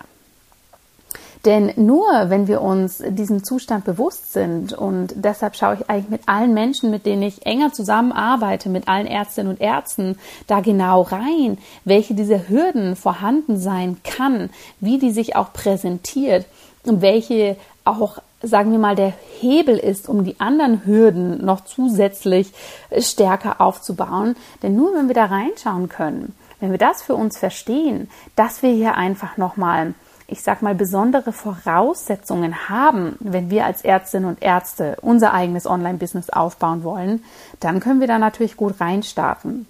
Denn 1.45 1.71
nur 1.78 2.06
wenn 2.28 2.47
wir 2.47 2.62
uns 2.62 3.02
diesem 3.08 3.45
Zustand 3.45 3.86
bewusst 3.86 4.34
sind 4.34 4.73
und 4.73 5.13
deshalb 5.15 5.56
schaue 5.56 5.75
ich 5.75 5.89
eigentlich 5.89 6.10
mit 6.10 6.21
allen 6.28 6.54
Menschen, 6.54 6.91
mit 6.91 7.06
denen 7.06 7.23
ich 7.23 7.45
enger 7.45 7.71
zusammenarbeite, 7.71 8.67
mit 8.67 8.89
allen 8.89 9.08
Ärztinnen 9.08 9.54
und 9.54 9.62
Ärzten 9.62 10.17
da 10.47 10.60
genau 10.60 11.04
rein, 11.04 11.58
welche 11.86 12.13
dieser 12.13 12.49
Hürden 12.49 12.97
vorhanden 12.97 13.58
sein 13.58 13.97
kann, 14.04 14.49
wie 14.82 14.99
die 14.99 15.12
sich 15.12 15.38
auch 15.38 15.54
präsentiert 15.54 16.45
und 16.84 17.02
welche 17.02 17.56
auch 17.86 18.19
sagen 18.41 18.71
wir 18.71 18.80
mal, 18.80 18.95
der 18.95 19.13
Hebel 19.41 19.78
ist, 19.78 20.08
um 20.08 20.23
die 20.23 20.39
anderen 20.39 20.86
Hürden 20.86 21.43
noch 21.43 21.65
zusätzlich 21.65 22.54
stärker 22.97 23.60
aufzubauen. 23.60 24.36
Denn 24.63 24.75
nur 24.75 24.93
wenn 24.95 25.08
wir 25.08 25.15
da 25.15 25.25
reinschauen 25.25 25.89
können, 25.89 26.36
wenn 26.60 26.71
wir 26.71 26.78
das 26.78 27.02
für 27.02 27.15
uns 27.15 27.38
verstehen, 27.38 28.10
dass 28.36 28.63
wir 28.63 28.71
hier 28.71 28.95
einfach 28.95 29.38
nochmal 29.38 29.93
ich 30.30 30.44
sag 30.44 30.62
mal, 30.62 30.76
besondere 30.76 31.32
Voraussetzungen 31.32 32.70
haben, 32.70 33.18
wenn 33.20 33.50
wir 33.50 33.65
als 33.65 33.82
Ärztinnen 33.82 34.30
und 34.30 34.42
Ärzte 34.42 34.98
unser 35.02 35.34
eigenes 35.34 35.65
Online-Business 35.65 36.30
aufbauen 36.30 36.84
wollen, 36.84 37.24
dann 37.60 37.80
können 37.80 38.00
wir 38.00 38.08
da 38.08 38.20
natürlich 38.20 38.58
gut 38.58 38.80
reinstarten. 38.80 39.68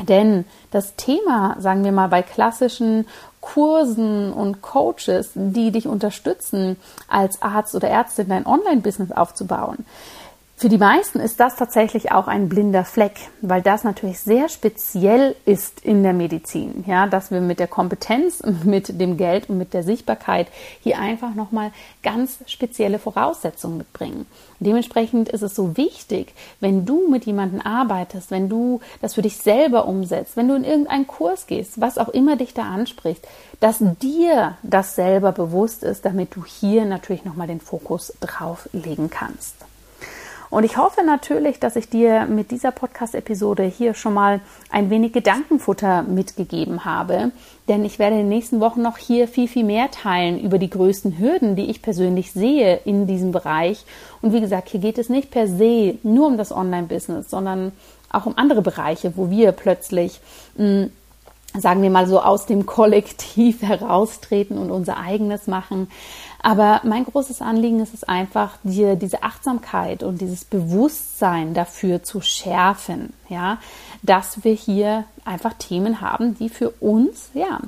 Denn 0.00 0.44
das 0.72 0.96
Thema, 0.96 1.56
sagen 1.60 1.84
wir 1.84 1.92
mal, 1.92 2.08
bei 2.08 2.22
klassischen 2.22 3.06
Kursen 3.40 4.32
und 4.32 4.62
Coaches, 4.62 5.30
die 5.34 5.70
dich 5.70 5.86
unterstützen, 5.86 6.76
als 7.08 7.42
Arzt 7.42 7.74
oder 7.74 7.88
Ärztin 7.88 8.28
dein 8.28 8.46
Online-Business 8.46 9.12
aufzubauen, 9.12 9.84
für 10.56 10.68
die 10.68 10.78
meisten 10.78 11.18
ist 11.18 11.40
das 11.40 11.56
tatsächlich 11.56 12.12
auch 12.12 12.28
ein 12.28 12.48
blinder 12.48 12.84
Fleck, 12.84 13.16
weil 13.42 13.60
das 13.60 13.82
natürlich 13.82 14.20
sehr 14.20 14.48
speziell 14.48 15.34
ist 15.44 15.80
in 15.80 16.04
der 16.04 16.12
Medizin, 16.12 16.84
ja, 16.86 17.08
dass 17.08 17.32
wir 17.32 17.40
mit 17.40 17.58
der 17.58 17.66
Kompetenz, 17.66 18.40
mit 18.64 19.00
dem 19.00 19.16
Geld 19.16 19.50
und 19.50 19.58
mit 19.58 19.74
der 19.74 19.82
Sichtbarkeit 19.82 20.46
hier 20.80 21.00
einfach 21.00 21.34
nochmal 21.34 21.72
ganz 22.04 22.38
spezielle 22.46 23.00
Voraussetzungen 23.00 23.78
mitbringen. 23.78 24.26
Dementsprechend 24.60 25.28
ist 25.28 25.42
es 25.42 25.56
so 25.56 25.76
wichtig, 25.76 26.32
wenn 26.60 26.86
du 26.86 27.08
mit 27.10 27.26
jemandem 27.26 27.60
arbeitest, 27.60 28.30
wenn 28.30 28.48
du 28.48 28.80
das 29.02 29.14
für 29.14 29.22
dich 29.22 29.38
selber 29.38 29.86
umsetzt, 29.86 30.36
wenn 30.36 30.46
du 30.46 30.54
in 30.54 30.64
irgendeinen 30.64 31.08
Kurs 31.08 31.48
gehst, 31.48 31.80
was 31.80 31.98
auch 31.98 32.08
immer 32.08 32.36
dich 32.36 32.54
da 32.54 32.62
anspricht, 32.62 33.26
dass 33.58 33.78
dir 33.80 34.56
das 34.62 34.94
selber 34.94 35.32
bewusst 35.32 35.82
ist, 35.82 36.04
damit 36.04 36.36
du 36.36 36.44
hier 36.44 36.84
natürlich 36.84 37.24
nochmal 37.24 37.48
den 37.48 37.60
Fokus 37.60 38.12
drauf 38.20 38.68
legen 38.72 39.10
kannst. 39.10 39.56
Und 40.54 40.62
ich 40.62 40.76
hoffe 40.76 41.02
natürlich, 41.04 41.58
dass 41.58 41.74
ich 41.74 41.88
dir 41.88 42.26
mit 42.26 42.52
dieser 42.52 42.70
Podcast-Episode 42.70 43.64
hier 43.64 43.92
schon 43.92 44.14
mal 44.14 44.40
ein 44.70 44.88
wenig 44.88 45.12
Gedankenfutter 45.12 46.04
mitgegeben 46.04 46.84
habe. 46.84 47.32
Denn 47.66 47.84
ich 47.84 47.98
werde 47.98 48.14
in 48.14 48.20
den 48.20 48.28
nächsten 48.28 48.60
Wochen 48.60 48.80
noch 48.80 48.96
hier 48.96 49.26
viel, 49.26 49.48
viel 49.48 49.64
mehr 49.64 49.90
teilen 49.90 50.38
über 50.38 50.60
die 50.60 50.70
größten 50.70 51.18
Hürden, 51.18 51.56
die 51.56 51.68
ich 51.68 51.82
persönlich 51.82 52.30
sehe 52.30 52.76
in 52.84 53.08
diesem 53.08 53.32
Bereich. 53.32 53.84
Und 54.22 54.32
wie 54.32 54.40
gesagt, 54.40 54.68
hier 54.68 54.78
geht 54.78 54.96
es 54.98 55.08
nicht 55.08 55.32
per 55.32 55.48
se 55.48 55.98
nur 56.04 56.28
um 56.28 56.38
das 56.38 56.52
Online-Business, 56.52 57.28
sondern 57.28 57.72
auch 58.12 58.26
um 58.26 58.38
andere 58.38 58.62
Bereiche, 58.62 59.16
wo 59.16 59.30
wir 59.30 59.50
plötzlich 59.50 60.20
mh, 60.56 60.66
hm, 60.66 60.92
sagen 61.56 61.82
wir 61.82 61.90
mal 61.90 62.06
so 62.06 62.20
aus 62.20 62.46
dem 62.46 62.66
Kollektiv 62.66 63.62
heraustreten 63.62 64.58
und 64.58 64.70
unser 64.70 64.98
eigenes 64.98 65.46
machen. 65.46 65.88
Aber 66.42 66.82
mein 66.84 67.04
großes 67.04 67.40
Anliegen 67.40 67.80
ist 67.80 67.94
es 67.94 68.04
einfach, 68.04 68.58
dir 68.64 68.96
diese 68.96 69.22
Achtsamkeit 69.22 70.02
und 70.02 70.20
dieses 70.20 70.44
Bewusstsein 70.44 71.54
dafür 71.54 72.02
zu 72.02 72.20
schärfen, 72.20 73.14
ja, 73.30 73.58
dass 74.02 74.44
wir 74.44 74.52
hier 74.52 75.04
einfach 75.24 75.54
Themen 75.54 76.02
haben, 76.02 76.34
die 76.34 76.50
für 76.50 76.68
uns, 76.68 77.30
ja, 77.32 77.60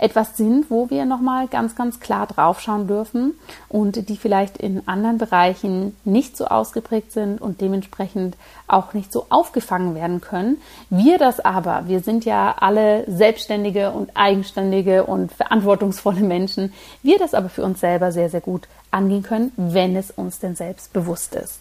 etwas 0.00 0.36
sind, 0.36 0.70
wo 0.70 0.90
wir 0.90 1.04
nochmal 1.04 1.46
ganz, 1.48 1.76
ganz 1.76 2.00
klar 2.00 2.26
draufschauen 2.26 2.86
dürfen 2.86 3.34
und 3.68 4.08
die 4.08 4.16
vielleicht 4.16 4.56
in 4.56 4.86
anderen 4.88 5.18
Bereichen 5.18 5.96
nicht 6.04 6.36
so 6.36 6.46
ausgeprägt 6.46 7.12
sind 7.12 7.40
und 7.40 7.60
dementsprechend 7.60 8.36
auch 8.66 8.94
nicht 8.94 9.12
so 9.12 9.26
aufgefangen 9.28 9.94
werden 9.94 10.20
können. 10.20 10.58
Wir 10.88 11.18
das 11.18 11.40
aber, 11.40 11.86
wir 11.86 12.00
sind 12.00 12.24
ja 12.24 12.54
alle 12.58 13.04
selbstständige 13.10 13.90
und 13.90 14.16
eigenständige 14.16 15.04
und 15.04 15.32
verantwortungsvolle 15.32 16.20
Menschen, 16.20 16.72
wir 17.02 17.18
das 17.18 17.34
aber 17.34 17.48
für 17.48 17.62
uns 17.64 17.80
selber 17.80 18.12
sehr, 18.12 18.30
sehr 18.30 18.40
gut 18.40 18.68
angehen 18.90 19.22
können, 19.22 19.52
wenn 19.56 19.96
es 19.96 20.10
uns 20.10 20.38
denn 20.38 20.56
selbst 20.56 20.92
bewusst 20.92 21.34
ist. 21.34 21.60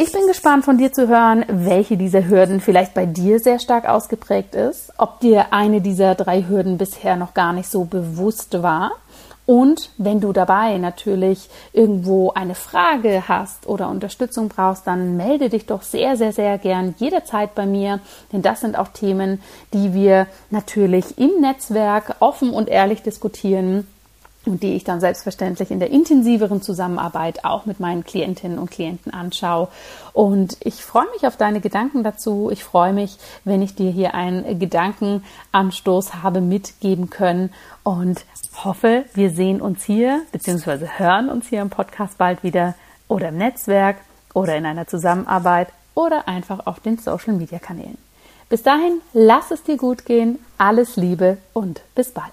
Ich 0.00 0.12
bin 0.12 0.28
gespannt 0.28 0.64
von 0.64 0.78
dir 0.78 0.92
zu 0.92 1.08
hören, 1.08 1.44
welche 1.48 1.96
dieser 1.96 2.28
Hürden 2.28 2.60
vielleicht 2.60 2.94
bei 2.94 3.04
dir 3.04 3.40
sehr 3.40 3.58
stark 3.58 3.88
ausgeprägt 3.88 4.54
ist, 4.54 4.92
ob 4.96 5.18
dir 5.18 5.52
eine 5.52 5.80
dieser 5.80 6.14
drei 6.14 6.44
Hürden 6.44 6.78
bisher 6.78 7.16
noch 7.16 7.34
gar 7.34 7.52
nicht 7.52 7.68
so 7.68 7.82
bewusst 7.82 8.62
war. 8.62 8.92
Und 9.44 9.90
wenn 9.98 10.20
du 10.20 10.32
dabei 10.32 10.78
natürlich 10.78 11.50
irgendwo 11.72 12.30
eine 12.30 12.54
Frage 12.54 13.24
hast 13.26 13.66
oder 13.66 13.88
Unterstützung 13.88 14.48
brauchst, 14.48 14.86
dann 14.86 15.16
melde 15.16 15.48
dich 15.48 15.66
doch 15.66 15.82
sehr, 15.82 16.16
sehr, 16.16 16.30
sehr 16.30 16.58
gern 16.58 16.94
jederzeit 16.98 17.56
bei 17.56 17.66
mir, 17.66 17.98
denn 18.32 18.42
das 18.42 18.60
sind 18.60 18.78
auch 18.78 18.88
Themen, 18.88 19.42
die 19.72 19.94
wir 19.94 20.28
natürlich 20.50 21.18
im 21.18 21.40
Netzwerk 21.40 22.14
offen 22.20 22.50
und 22.50 22.68
ehrlich 22.68 23.02
diskutieren 23.02 23.84
und 24.46 24.62
die 24.62 24.74
ich 24.74 24.84
dann 24.84 25.00
selbstverständlich 25.00 25.70
in 25.70 25.78
der 25.78 25.90
intensiveren 25.90 26.62
Zusammenarbeit 26.62 27.44
auch 27.44 27.66
mit 27.66 27.80
meinen 27.80 28.04
Klientinnen 28.04 28.58
und 28.58 28.70
Klienten 28.70 29.12
anschaue. 29.12 29.68
Und 30.12 30.56
ich 30.60 30.82
freue 30.84 31.10
mich 31.12 31.26
auf 31.26 31.36
deine 31.36 31.60
Gedanken 31.60 32.02
dazu. 32.02 32.48
Ich 32.50 32.64
freue 32.64 32.92
mich, 32.92 33.18
wenn 33.44 33.62
ich 33.62 33.74
dir 33.74 33.90
hier 33.90 34.14
einen 34.14 34.58
Gedankenanstoß 34.58 36.22
habe 36.22 36.40
mitgeben 36.40 37.10
können 37.10 37.50
und 37.82 38.24
hoffe, 38.64 39.04
wir 39.14 39.30
sehen 39.30 39.60
uns 39.60 39.84
hier 39.84 40.22
bzw. 40.32 40.86
hören 40.96 41.28
uns 41.28 41.48
hier 41.48 41.60
im 41.60 41.70
Podcast 41.70 42.18
bald 42.18 42.42
wieder 42.42 42.74
oder 43.06 43.28
im 43.28 43.38
Netzwerk 43.38 43.96
oder 44.34 44.56
in 44.56 44.66
einer 44.66 44.86
Zusammenarbeit 44.86 45.68
oder 45.94 46.28
einfach 46.28 46.66
auf 46.66 46.80
den 46.80 46.98
Social 46.98 47.34
Media 47.34 47.58
Kanälen. 47.58 47.98
Bis 48.48 48.62
dahin, 48.62 49.00
lass 49.12 49.50
es 49.50 49.62
dir 49.62 49.76
gut 49.76 50.06
gehen, 50.06 50.38
alles 50.56 50.96
Liebe 50.96 51.38
und 51.52 51.82
bis 51.94 52.12
bald. 52.12 52.32